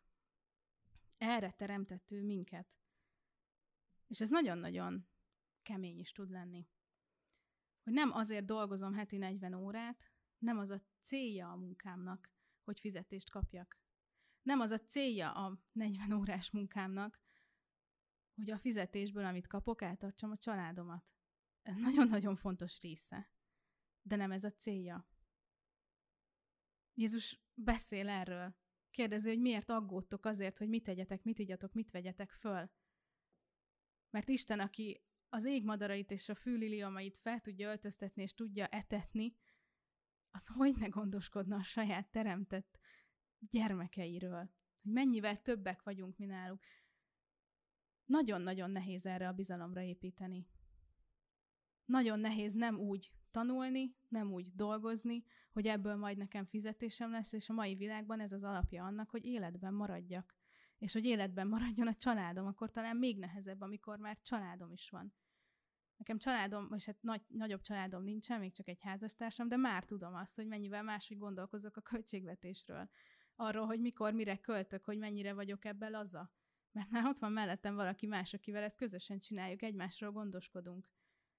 Erre 1.17 1.51
teremtett 1.51 2.11
ő 2.11 2.23
minket. 2.23 2.79
És 4.07 4.21
ez 4.21 4.29
nagyon-nagyon 4.29 5.07
kemény 5.69 5.99
is 5.99 6.11
tud 6.11 6.29
lenni. 6.29 6.67
Hogy 7.83 7.93
nem 7.93 8.11
azért 8.11 8.45
dolgozom 8.45 8.93
heti 8.93 9.17
40 9.17 9.53
órát, 9.53 10.11
nem 10.37 10.57
az 10.57 10.69
a 10.69 10.81
célja 10.99 11.51
a 11.51 11.55
munkámnak, 11.55 12.31
hogy 12.63 12.79
fizetést 12.79 13.29
kapjak. 13.29 13.79
Nem 14.41 14.59
az 14.59 14.71
a 14.71 14.79
célja 14.79 15.31
a 15.31 15.63
40 15.71 16.11
órás 16.11 16.51
munkámnak, 16.51 17.21
hogy 18.35 18.49
a 18.49 18.57
fizetésből, 18.57 19.25
amit 19.25 19.47
kapok, 19.47 19.81
eltartsam 19.81 20.31
a 20.31 20.37
családomat. 20.37 21.13
Ez 21.61 21.77
nagyon-nagyon 21.77 22.35
fontos 22.35 22.79
része. 22.79 23.31
De 24.01 24.15
nem 24.15 24.31
ez 24.31 24.43
a 24.43 24.51
célja. 24.51 25.07
Jézus 26.93 27.41
beszél 27.53 28.09
erről. 28.09 28.55
Kérdezi, 28.91 29.29
hogy 29.29 29.39
miért 29.39 29.69
aggódtok 29.69 30.25
azért, 30.25 30.57
hogy 30.57 30.69
mit 30.69 30.83
tegyetek, 30.83 31.23
mit 31.23 31.39
igyatok, 31.39 31.73
mit 31.73 31.91
vegyetek 31.91 32.31
föl. 32.31 32.71
Mert 34.09 34.27
Isten, 34.27 34.59
aki 34.59 35.08
az 35.29 35.45
égmadarait 35.45 36.11
és 36.11 36.29
a 36.29 36.35
fűliliomait 36.35 37.17
fel 37.17 37.39
tudja 37.39 37.69
öltöztetni 37.69 38.21
és 38.21 38.33
tudja 38.33 38.65
etetni, 38.65 39.35
az 40.31 40.47
hogy 40.47 40.75
ne 40.77 40.87
gondoskodna 40.87 41.55
a 41.55 41.63
saját 41.63 42.11
teremtett 42.11 42.79
gyermekeiről, 43.39 44.49
hogy 44.81 44.91
mennyivel 44.91 45.41
többek 45.41 45.83
vagyunk, 45.83 46.17
mi 46.17 46.25
náluk. 46.25 46.63
Nagyon-nagyon 48.05 48.71
nehéz 48.71 49.05
erre 49.05 49.27
a 49.27 49.33
bizalomra 49.33 49.81
építeni. 49.81 50.47
Nagyon 51.85 52.19
nehéz 52.19 52.53
nem 52.53 52.79
úgy 52.79 53.11
tanulni, 53.31 53.95
nem 54.07 54.33
úgy 54.33 54.55
dolgozni, 54.55 55.23
hogy 55.51 55.67
ebből 55.67 55.95
majd 55.95 56.17
nekem 56.17 56.45
fizetésem 56.45 57.11
lesz, 57.11 57.33
és 57.33 57.49
a 57.49 57.53
mai 57.53 57.75
világban 57.75 58.19
ez 58.19 58.31
az 58.31 58.43
alapja 58.43 58.85
annak, 58.85 59.09
hogy 59.09 59.25
életben 59.25 59.73
maradjak 59.73 60.35
és 60.79 60.93
hogy 60.93 61.05
életben 61.05 61.47
maradjon 61.47 61.87
a 61.87 61.95
családom, 61.95 62.45
akkor 62.45 62.71
talán 62.71 62.97
még 62.97 63.17
nehezebb, 63.17 63.61
amikor 63.61 63.97
már 63.97 64.17
családom 64.21 64.71
is 64.71 64.89
van. 64.89 65.13
Nekem 65.97 66.17
családom, 66.17 66.67
most 66.69 66.85
hát 66.85 67.01
nagy, 67.01 67.21
nagyobb 67.27 67.61
családom 67.61 68.03
nincsen, 68.03 68.39
még 68.39 68.53
csak 68.53 68.67
egy 68.67 68.81
házastársam, 68.81 69.47
de 69.47 69.55
már 69.55 69.85
tudom 69.85 70.15
azt, 70.15 70.35
hogy 70.35 70.47
mennyivel 70.47 70.83
máshogy 70.83 71.17
gondolkozok 71.17 71.77
a 71.77 71.81
költségvetésről. 71.81 72.89
Arról, 73.35 73.65
hogy 73.65 73.79
mikor, 73.79 74.13
mire 74.13 74.37
költök, 74.37 74.85
hogy 74.85 74.97
mennyire 74.97 75.33
vagyok 75.33 75.65
ebben 75.65 75.91
laza. 75.91 76.31
Mert 76.71 76.89
már 76.89 77.05
ott 77.05 77.19
van 77.19 77.31
mellettem 77.31 77.75
valaki 77.75 78.05
más, 78.05 78.33
akivel 78.33 78.63
ezt 78.63 78.77
közösen 78.77 79.19
csináljuk, 79.19 79.61
egymásról 79.61 80.11
gondoskodunk. 80.11 80.89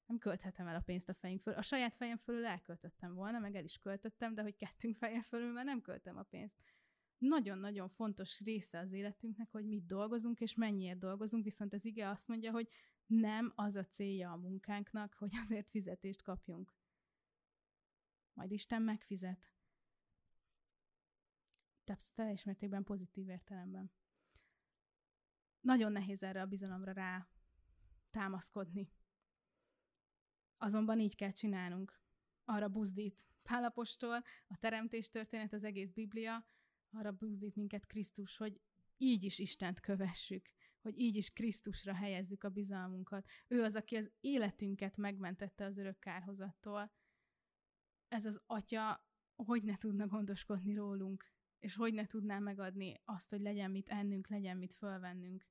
Nem 0.06 0.18
költhetem 0.18 0.66
el 0.66 0.74
a 0.74 0.80
pénzt 0.80 1.08
a 1.08 1.14
fejünk 1.14 1.40
föl. 1.40 1.54
A 1.54 1.62
saját 1.62 1.96
fejem 1.96 2.16
fölül 2.16 2.46
elköltöttem 2.46 3.14
volna, 3.14 3.38
meg 3.38 3.54
el 3.54 3.64
is 3.64 3.78
költöttem, 3.78 4.34
de 4.34 4.42
hogy 4.42 4.56
kettünk 4.56 4.96
fejem 4.96 5.22
fölül 5.22 5.52
már 5.52 5.64
nem 5.64 5.80
költöm 5.80 6.16
a 6.16 6.22
pénzt 6.22 6.56
nagyon-nagyon 7.20 7.88
fontos 7.88 8.40
része 8.40 8.78
az 8.78 8.92
életünknek, 8.92 9.50
hogy 9.50 9.66
mit 9.66 9.86
dolgozunk, 9.86 10.40
és 10.40 10.54
mennyiért 10.54 10.98
dolgozunk, 10.98 11.44
viszont 11.44 11.72
az 11.72 11.84
ige 11.84 12.08
azt 12.08 12.28
mondja, 12.28 12.50
hogy 12.50 12.68
nem 13.06 13.52
az 13.54 13.76
a 13.76 13.84
célja 13.84 14.32
a 14.32 14.36
munkánknak, 14.36 15.14
hogy 15.14 15.36
azért 15.42 15.70
fizetést 15.70 16.22
kapjunk. 16.22 16.74
Majd 18.32 18.50
Isten 18.50 18.82
megfizet. 18.82 19.52
Teljes 22.14 22.44
mértékben 22.44 22.84
pozitív 22.84 23.28
értelemben. 23.28 23.92
Nagyon 25.60 25.92
nehéz 25.92 26.22
erre 26.22 26.40
a 26.40 26.46
bizalomra 26.46 26.92
rá 26.92 27.28
támaszkodni. 28.10 28.92
Azonban 30.56 31.00
így 31.00 31.16
kell 31.16 31.32
csinálnunk. 31.32 32.00
Arra 32.44 32.68
buzdít 32.68 33.26
Pálapostól, 33.42 34.22
a 34.46 34.56
teremtés 34.58 35.08
történet, 35.08 35.52
az 35.52 35.64
egész 35.64 35.92
Biblia, 35.92 36.44
arra 36.92 37.12
buzdít 37.12 37.56
minket 37.56 37.86
Krisztus, 37.86 38.36
hogy 38.36 38.60
így 38.96 39.24
is 39.24 39.38
Istent 39.38 39.80
kövessük, 39.80 40.48
hogy 40.80 40.98
így 40.98 41.16
is 41.16 41.30
Krisztusra 41.30 41.94
helyezzük 41.94 42.44
a 42.44 42.48
bizalmunkat. 42.48 43.28
Ő 43.48 43.62
az, 43.62 43.76
aki 43.76 43.96
az 43.96 44.10
életünket 44.20 44.96
megmentette 44.96 45.64
az 45.64 45.78
örök 45.78 45.98
kárhozattól. 45.98 46.92
Ez 48.08 48.24
az 48.24 48.42
atya, 48.46 49.08
hogy 49.36 49.62
ne 49.62 49.76
tudna 49.76 50.06
gondoskodni 50.06 50.74
rólunk, 50.74 51.32
és 51.58 51.74
hogy 51.74 51.94
ne 51.94 52.06
tudná 52.06 52.38
megadni 52.38 53.00
azt, 53.04 53.30
hogy 53.30 53.40
legyen 53.40 53.70
mit 53.70 53.88
ennünk, 53.88 54.28
legyen 54.28 54.56
mit 54.56 54.74
fölvennünk. 54.74 55.48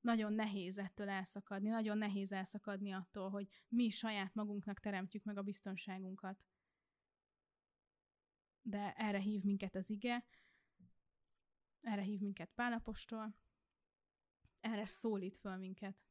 Nagyon 0.00 0.32
nehéz 0.32 0.78
ettől 0.78 1.08
elszakadni, 1.08 1.68
nagyon 1.68 1.98
nehéz 1.98 2.32
elszakadni 2.32 2.92
attól, 2.92 3.30
hogy 3.30 3.48
mi 3.68 3.90
saját 3.90 4.34
magunknak 4.34 4.80
teremtjük 4.80 5.24
meg 5.24 5.36
a 5.36 5.42
biztonságunkat. 5.42 6.46
De 8.62 8.92
erre 8.92 9.18
hív 9.18 9.42
minket 9.42 9.74
az 9.74 9.90
ige, 9.90 10.24
erre 11.80 12.02
hív 12.02 12.20
minket 12.20 12.50
Pálapostól, 12.54 13.36
erre 14.60 14.86
szólít 14.86 15.36
föl 15.36 15.56
minket, 15.56 16.04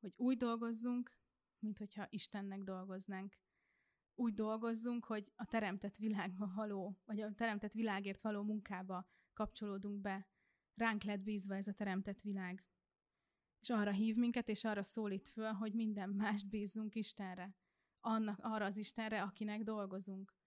hogy 0.00 0.12
úgy 0.16 0.36
dolgozzunk, 0.36 1.18
mint 1.58 1.78
hogyha 1.78 2.06
Istennek 2.10 2.62
dolgoznánk. 2.62 3.38
Úgy 4.14 4.34
dolgozzunk, 4.34 5.04
hogy 5.04 5.32
a 5.36 5.44
teremtett 5.44 5.96
világba 5.96 6.52
való, 6.54 7.00
vagy 7.04 7.20
a 7.20 7.34
teremtett 7.34 7.72
világért 7.72 8.20
való 8.20 8.42
munkába 8.42 9.08
kapcsolódunk 9.32 10.00
be. 10.00 10.28
Ránk 10.74 11.02
lett 11.02 11.20
bízva 11.20 11.54
ez 11.54 11.68
a 11.68 11.72
teremtett 11.72 12.20
világ. 12.20 12.64
És 13.60 13.70
arra 13.70 13.90
hív 13.90 14.16
minket, 14.16 14.48
és 14.48 14.64
arra 14.64 14.82
szólít 14.82 15.28
föl, 15.28 15.52
hogy 15.52 15.74
minden 15.74 16.08
mást 16.10 16.48
bízzunk 16.48 16.94
Istenre. 16.94 17.56
Annak, 18.00 18.38
arra 18.42 18.64
az 18.64 18.76
Istenre, 18.76 19.22
akinek 19.22 19.62
dolgozunk. 19.62 20.39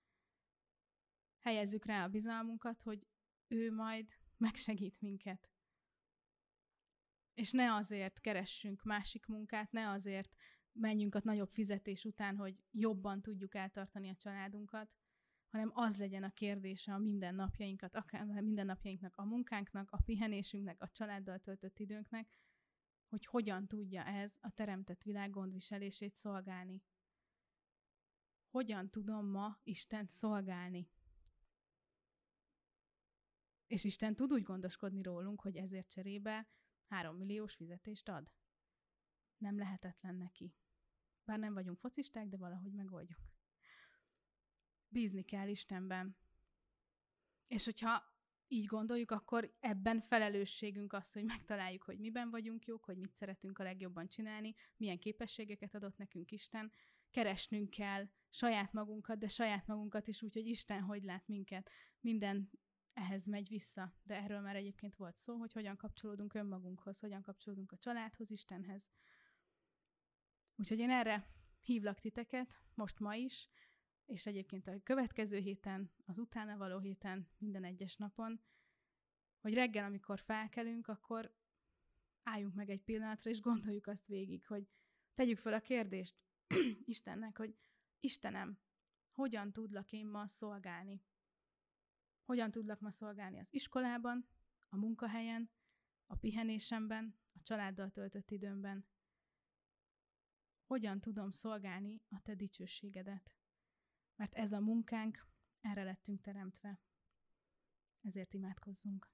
Helyezzük 1.44 1.86
rá 1.86 2.04
a 2.04 2.08
bizalmunkat, 2.08 2.82
hogy 2.82 3.08
ő 3.48 3.74
majd 3.74 4.08
megsegít 4.38 5.02
minket. 5.02 5.50
És 7.34 7.52
ne 7.52 7.74
azért 7.74 8.20
keressünk 8.20 8.84
másik 8.84 9.26
munkát, 9.26 9.72
ne 9.72 9.89
azért 9.89 10.36
menjünk 10.72 11.16
a 11.16 11.22
nagyobb 11.24 11.50
fizetés 11.50 12.06
után, 12.06 12.38
hogy 12.38 12.64
jobban 12.72 13.22
tudjuk 13.22 13.56
eltartani 13.56 14.10
a 14.10 14.16
családunkat, 14.16 14.91
hanem 15.48 15.72
az 15.74 15.96
legyen 15.96 16.24
a 16.24 16.34
kérdése 16.34 16.94
a 16.94 16.98
mindennapjainkat, 16.98 17.96
akár 17.96 18.26
mindennapjainknak, 18.26 19.18
a 19.18 19.26
munkánknak, 19.26 19.91
a 19.91 20.02
pihenésünknek, 20.02 20.82
a 20.82 20.89
családdal 20.89 21.39
töltött 21.39 21.80
időnknek, 21.80 22.30
hogy 23.08 23.26
hogyan 23.26 23.68
tudja 23.68 24.04
ez 24.06 24.38
a 24.41 24.52
teremtett 24.52 25.04
világ 25.04 25.30
gondviselését 25.30 26.16
szolgálni. 26.16 26.84
Hogyan 28.50 28.89
tudom 28.89 29.26
ma 29.26 29.60
Istent 29.64 30.10
szolgálni? 30.10 30.89
És 33.68 33.84
Isten 33.84 34.16
tud 34.16 34.32
úgy 34.32 34.43
gondoskodni 34.43 35.01
rólunk, 35.01 35.41
hogy 35.41 35.55
ezért 35.55 35.89
cserébe 35.89 36.47
három 36.86 37.18
milliós 37.18 37.55
fizetést 37.55 38.09
ad. 38.09 38.32
Nem 39.38 39.57
lehetetlen 39.57 40.16
neki. 40.16 40.55
Bár 41.26 41.39
nem 41.39 41.53
vagyunk 41.53 41.80
focisták, 41.80 42.28
de 42.28 42.38
valahogy 42.38 42.74
megoldjuk. 42.74 43.20
Bízni 44.88 45.24
kell 45.24 45.47
Istenben. 45.47 46.18
És 47.47 47.66
hogyha 47.66 48.14
így 48.47 48.66
gondoljuk, 48.66 49.11
akkor 49.11 49.55
ebben 49.59 50.01
felelősségünk 50.01 50.93
az, 50.93 51.11
hogy 51.11 51.24
megtaláljuk, 51.24 51.84
hogy 51.84 51.99
miben 51.99 52.30
vagyunk 52.30 52.66
jók, 52.66 52.84
hogy 52.86 52.97
mit 52.97 53.16
szeretünk 53.16 53.59
a 53.59 53.64
legjobban 53.64 54.07
csinálni, 54.07 54.55
milyen 54.78 54.99
képességeket 54.99 55.76
adott 55.76 55.97
nekünk 55.97 56.32
Isten. 56.32 56.72
Keresnünk 57.11 57.70
kell 57.70 58.09
saját 58.30 58.74
magunkat, 58.74 59.18
de 59.18 59.28
saját 59.28 59.68
magunkat 59.68 60.07
is 60.07 60.22
úgy, 60.22 60.34
hogy 60.34 60.47
Isten 60.47 60.82
hogy 60.82 61.03
lát 61.03 61.28
minket. 61.28 61.70
Minden 61.99 62.49
ehhez 62.94 63.26
megy 63.26 63.48
vissza. 63.50 63.94
De 64.04 64.16
erről 64.16 64.39
már 64.39 64.56
egyébként 64.56 64.96
volt 64.96 65.18
szó, 65.18 65.36
hogy 65.38 65.54
hogyan 65.54 65.76
kapcsolódunk 65.78 66.34
önmagunkhoz, 66.34 67.00
hogyan 67.00 67.22
kapcsolódunk 67.22 67.72
a 67.72 67.78
családhoz, 67.78 68.32
Istenhez. 68.32 68.89
Úgyhogy 70.56 70.80
én 70.80 70.89
erre 70.89 71.28
hívlak 71.62 72.00
titeket, 72.00 72.62
most 72.74 73.00
ma 73.00 73.16
is, 73.16 73.50
és 74.06 74.26
egyébként 74.26 74.68
a 74.68 74.82
következő 74.84 75.38
héten, 75.38 75.91
az 76.06 76.18
utána 76.18 76.58
való 76.58 76.80
héten, 76.80 77.30
minden 77.38 77.64
egyes 77.64 77.96
napon, 77.96 78.41
hogy 79.41 79.54
reggel, 79.54 79.86
amikor 79.86 80.20
felkelünk, 80.20 80.88
akkor 80.88 81.36
álljunk 82.24 82.54
meg 82.54 82.70
egy 82.70 82.82
pillanatra, 82.84 83.30
és 83.30 83.41
gondoljuk 83.41 83.88
azt 83.88 84.08
végig, 84.08 84.46
hogy 84.46 84.68
tegyük 85.14 85.38
fel 85.38 85.54
a 85.54 85.60
kérdést 85.60 86.16
Istennek, 86.86 87.38
hogy 87.38 87.58
Istenem, 88.00 88.60
hogyan 89.12 89.52
tudlak 89.52 89.91
én 89.91 90.08
ma 90.08 90.28
szolgálni? 90.28 91.04
Hogyan 92.24 92.52
tudlak 92.52 92.80
ma 92.80 92.92
szolgálni 92.92 93.40
az 93.40 93.54
iskolában, 93.54 94.28
a 94.70 94.78
munkahelyen, 94.78 95.52
a 96.06 96.16
pihenésemben, 96.16 97.18
a 97.34 97.42
családdal 97.42 97.90
töltött 97.90 98.32
időmben? 98.32 98.86
Hogyan 100.66 101.02
tudom 101.02 101.32
szolgálni 101.32 102.02
a 102.10 102.22
te 102.22 102.36
dicsőségedet? 102.36 103.36
Mert 104.16 104.34
ez 104.34 104.52
a 104.52 104.60
munkánk, 104.60 105.28
erre 105.62 105.84
lettünk 105.84 106.22
teremtve. 106.22 106.82
Ezért 108.02 108.34
imádkozzunk. 108.34 109.12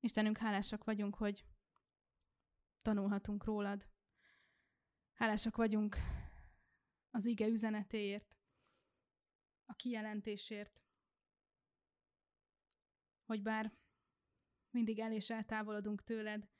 Istenünk, 0.00 0.38
hálásak 0.38 0.84
vagyunk, 0.84 1.14
hogy 1.14 1.46
tanulhatunk 2.82 3.44
rólad. 3.44 3.88
Hálásak 5.14 5.56
vagyunk 5.56 5.96
az 7.10 7.26
ige 7.26 7.46
üzenetéért, 7.46 8.38
a 9.64 9.74
kijelentésért, 9.74 10.84
hogy 13.24 13.42
bár 13.42 13.72
mindig 14.70 14.98
el 14.98 15.12
és 15.12 15.30
eltávolodunk 15.30 16.02
tőled, 16.02 16.50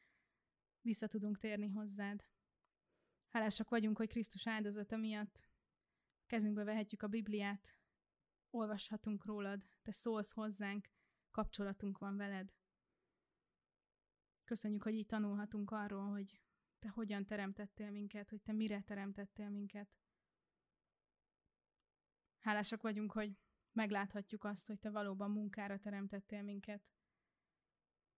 vissza 0.81 1.07
tudunk 1.07 1.39
térni 1.39 1.69
hozzád. 1.69 2.25
Hálásak 3.29 3.69
vagyunk, 3.69 3.97
hogy 3.97 4.09
Krisztus 4.09 4.47
áldozata 4.47 4.97
miatt 4.97 5.49
kezünkbe 6.27 6.65
vehetjük 6.65 7.03
a 7.03 7.09
Bibliát, 7.09 7.79
olvashatunk 8.51 9.25
rólad, 9.25 9.69
te 9.83 9.91
szólsz 9.93 10.33
hozzánk, 10.33 10.89
kapcsolatunk 11.31 11.99
van 11.99 12.17
veled. 12.17 12.55
Köszönjük, 14.45 14.83
hogy 14.83 14.95
így 14.95 15.07
tanulhatunk 15.07 15.71
arról, 15.71 16.11
hogy 16.11 16.44
te 16.85 16.91
hogyan 16.91 17.25
teremtettél 17.27 17.91
minket, 17.91 18.31
hogy 18.31 18.43
te 18.43 18.53
mire 18.53 18.81
teremtettél 18.81 19.49
minket. 19.49 19.89
Hálásak 22.39 22.83
vagyunk, 22.83 23.13
hogy 23.13 23.39
megláthatjuk 23.73 24.45
azt, 24.45 24.67
hogy 24.67 24.79
te 24.79 24.91
valóban 24.91 25.31
munkára 25.31 25.79
teremtettél 25.79 26.43
minket. 26.43 26.91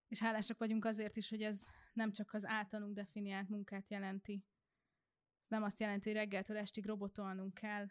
És 0.09 0.21
hálásak 0.21 0.59
vagyunk 0.59 0.85
azért 0.85 1.17
is, 1.17 1.29
hogy 1.29 1.43
ez 1.43 1.67
nem 1.93 2.13
csak 2.13 2.33
az 2.33 2.47
általunk 2.47 2.95
definiált 2.95 3.49
munkát 3.49 3.91
jelenti. 3.91 4.45
Ez 5.43 5.51
nem 5.51 5.63
azt 5.63 5.81
jelenti, 5.81 6.09
hogy 6.09 6.19
reggeltől 6.19 6.57
estig 6.57 6.87
robotolnunk 6.87 7.55
kell, 7.55 7.87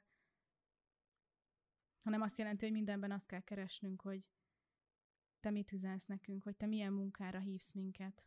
hanem 2.03 2.21
azt 2.21 2.37
jelenti, 2.37 2.65
hogy 2.65 2.73
mindenben 2.73 3.11
azt 3.11 3.27
kell 3.27 3.41
keresnünk, 3.41 4.01
hogy 4.01 4.29
te 5.39 5.49
mit 5.49 5.71
üzensz 5.71 6.05
nekünk, 6.05 6.43
hogy 6.43 6.55
te 6.55 6.65
milyen 6.65 6.93
munkára 6.93 7.39
hívsz 7.39 7.71
minket. 7.71 8.25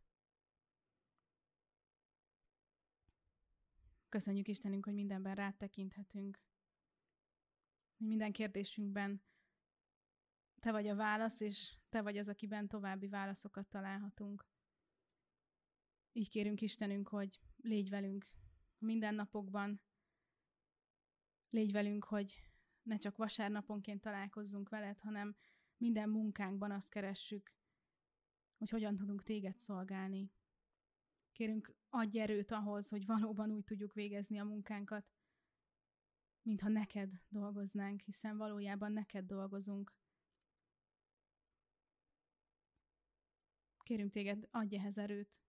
Köszönjük 4.08 4.48
Istenünk, 4.48 4.84
hogy 4.84 4.94
mindenben 4.94 5.34
rád 5.34 5.56
tekinthetünk, 5.56 6.42
hogy 7.96 8.06
minden 8.06 8.32
kérdésünkben 8.32 9.22
te 10.60 10.70
vagy 10.72 10.86
a 10.86 10.94
válasz, 10.94 11.40
és 11.40 11.76
te 11.88 12.02
vagy 12.02 12.18
az, 12.18 12.28
akiben 12.28 12.68
további 12.68 13.08
válaszokat 13.08 13.68
találhatunk. 13.68 14.46
Így 16.12 16.28
kérünk 16.28 16.60
Istenünk, 16.60 17.08
hogy 17.08 17.40
légy 17.56 17.88
velünk 17.88 18.26
a 18.78 18.84
mindennapokban, 18.84 19.80
légy 21.50 21.72
velünk, 21.72 22.04
hogy 22.04 22.42
ne 22.82 22.96
csak 22.96 23.16
vasárnaponként 23.16 24.00
találkozzunk 24.00 24.68
veled, 24.68 25.00
hanem 25.00 25.36
minden 25.76 26.08
munkánkban 26.08 26.70
azt 26.70 26.90
keressük, 26.90 27.54
hogy 28.56 28.70
hogyan 28.70 28.94
tudunk 28.94 29.22
téged 29.22 29.58
szolgálni. 29.58 30.32
Kérünk, 31.38 31.74
adj 31.88 32.18
erőt 32.18 32.50
ahhoz, 32.50 32.88
hogy 32.88 33.06
valóban 33.06 33.50
úgy 33.50 33.64
tudjuk 33.64 33.92
végezni 33.92 34.38
a 34.38 34.44
munkánkat, 34.44 35.12
mintha 36.42 36.68
neked 36.68 37.12
dolgoznánk, 37.28 38.00
hiszen 38.00 38.36
valójában 38.36 38.92
neked 38.92 39.26
dolgozunk. 39.26 39.94
Kérünk 43.82 44.12
téged, 44.12 44.48
adj 44.50 44.76
ehhez 44.76 44.98
erőt. 44.98 45.42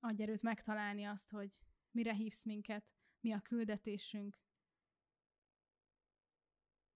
Adj 0.00 0.22
erőt 0.22 0.42
megtalálni 0.42 1.04
azt, 1.04 1.30
hogy 1.30 1.60
mire 1.90 2.14
hívsz 2.14 2.44
minket, 2.44 2.94
mi 3.20 3.32
a 3.32 3.40
küldetésünk. 3.40 4.40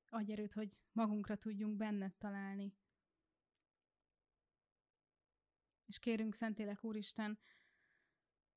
Adj 0.08 0.32
erőt, 0.32 0.52
hogy 0.52 0.78
magunkra 0.92 1.36
tudjunk 1.36 1.76
benned 1.76 2.14
találni. 2.16 2.74
És 5.86 5.98
kérünk, 5.98 6.34
Szentélek 6.34 6.84
Úristen, 6.84 7.38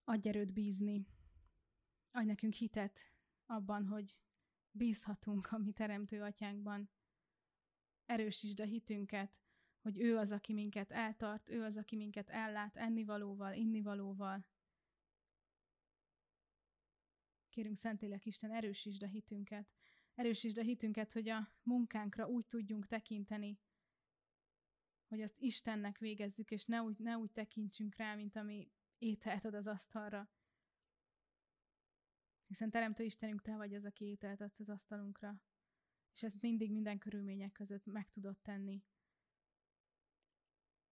adj 0.04 0.28
erőt 0.28 0.54
bízni. 0.54 1.06
Adj 2.12 2.26
nekünk 2.26 2.54
hitet 2.54 3.14
abban, 3.46 3.86
hogy 3.86 4.18
bízhatunk 4.72 5.52
a 5.52 5.58
mi 5.58 5.72
teremtő 5.72 6.22
atyánkban. 6.22 6.90
Erősítsd 8.06 8.60
a 8.60 8.66
hitünket, 8.66 9.42
hogy 9.82 10.00
ő 10.00 10.18
az, 10.18 10.32
aki 10.32 10.54
minket 10.54 10.92
eltart, 10.92 11.50
ő 11.50 11.64
az, 11.64 11.78
aki 11.78 11.96
minket 11.96 12.30
ellát 12.30 12.76
ennivalóval, 12.76 13.54
innivalóval. 13.54 14.46
Kérünk 17.50 17.76
Szentélek 17.76 18.26
Isten, 18.26 18.52
erősítsd 18.52 19.04
a 19.04 19.08
hitünket. 19.08 19.74
Erősítsd 20.16 20.58
a 20.58 20.62
hitünket, 20.62 21.12
hogy 21.12 21.30
a 21.30 21.54
munkánkra 21.64 22.28
úgy 22.28 22.46
tudjunk 22.46 22.88
tekinteni, 22.88 23.60
hogy 25.10 25.22
azt 25.22 25.40
Istennek 25.40 25.98
végezzük, 25.98 26.52
és 26.52 26.66
ne 26.66 26.82
úgy, 26.82 27.00
ne 27.00 27.18
úgy 27.18 27.32
tekintsünk 27.32 27.96
rá, 27.96 28.16
mint 28.16 28.36
ami 28.36 28.72
ételt 28.98 29.46
ad 29.46 29.54
az 29.54 29.68
asztalra. 29.68 30.30
Hiszen 32.48 32.70
Teremtő 32.70 33.04
Istenünk, 33.04 33.42
Te 33.42 33.56
vagy 33.56 33.74
az, 33.74 33.86
aki 33.86 34.06
ételt 34.06 34.42
adsz 34.42 34.60
az 34.60 34.70
asztalunkra. 34.70 35.42
És 36.14 36.24
ezt 36.24 36.42
mindig 36.42 36.72
minden 36.72 36.98
körülmények 36.98 37.52
között 37.52 37.86
meg 37.86 38.10
tudod 38.10 38.38
tenni. 38.38 38.84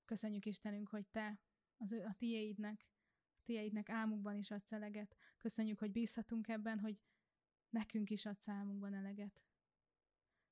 Köszönjük 0.06 0.46
Istenünk, 0.46 0.88
hogy 0.88 1.08
Te 1.08 1.40
az 1.78 1.92
a 1.92 2.16
tiéidnek, 2.18 2.88
a 3.36 3.42
tiéidnek 3.44 3.90
álmukban 3.90 4.36
is 4.36 4.52
adsz 4.52 4.72
eleget. 4.72 5.16
Köszönjük, 5.38 5.80
hogy 5.80 5.92
bízhatunk 5.92 6.48
ebben, 6.48 6.80
hogy 6.80 7.00
nekünk 7.70 8.10
is 8.10 8.26
adsz 8.26 8.48
álmunkban 8.48 8.94
eleget. 8.94 9.42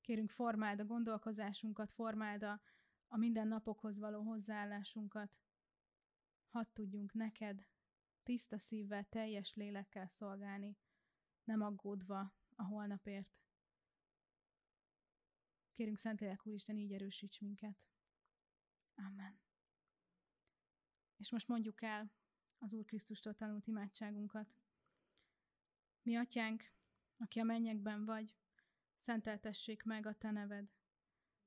Kérünk, 0.01 0.29
formáld 0.29 0.79
a 0.79 0.85
gondolkozásunkat, 0.85 1.91
formáld 1.91 2.43
a, 2.43 2.61
a 3.07 3.17
mindennapokhoz 3.17 3.99
való 3.99 4.21
hozzáállásunkat. 4.21 5.37
Hadd 6.47 6.65
tudjunk 6.73 7.13
neked 7.13 7.67
tiszta 8.23 8.59
szívvel, 8.59 9.09
teljes 9.09 9.53
lélekkel 9.53 10.07
szolgálni, 10.07 10.77
nem 11.43 11.61
aggódva 11.61 12.33
a 12.55 12.63
holnapért. 12.63 13.35
Kérünk 15.71 15.97
Szentlélek 15.97 16.45
Úristen, 16.45 16.77
így 16.77 16.93
erősíts 16.93 17.39
minket. 17.39 17.87
Amen. 18.95 19.39
És 21.17 21.31
most 21.31 21.47
mondjuk 21.47 21.81
el 21.81 22.11
az 22.57 22.73
Úr 22.73 22.85
Krisztustól 22.85 23.33
tanult 23.33 23.67
imádságunkat. 23.67 24.57
Mi 26.01 26.15
atyánk, 26.15 26.71
aki 27.17 27.39
a 27.39 27.43
mennyekben 27.43 28.05
vagy, 28.05 28.35
szenteltessék 28.95 29.83
meg 29.83 30.05
a 30.05 30.17
te 30.17 30.31
neved. 30.31 30.71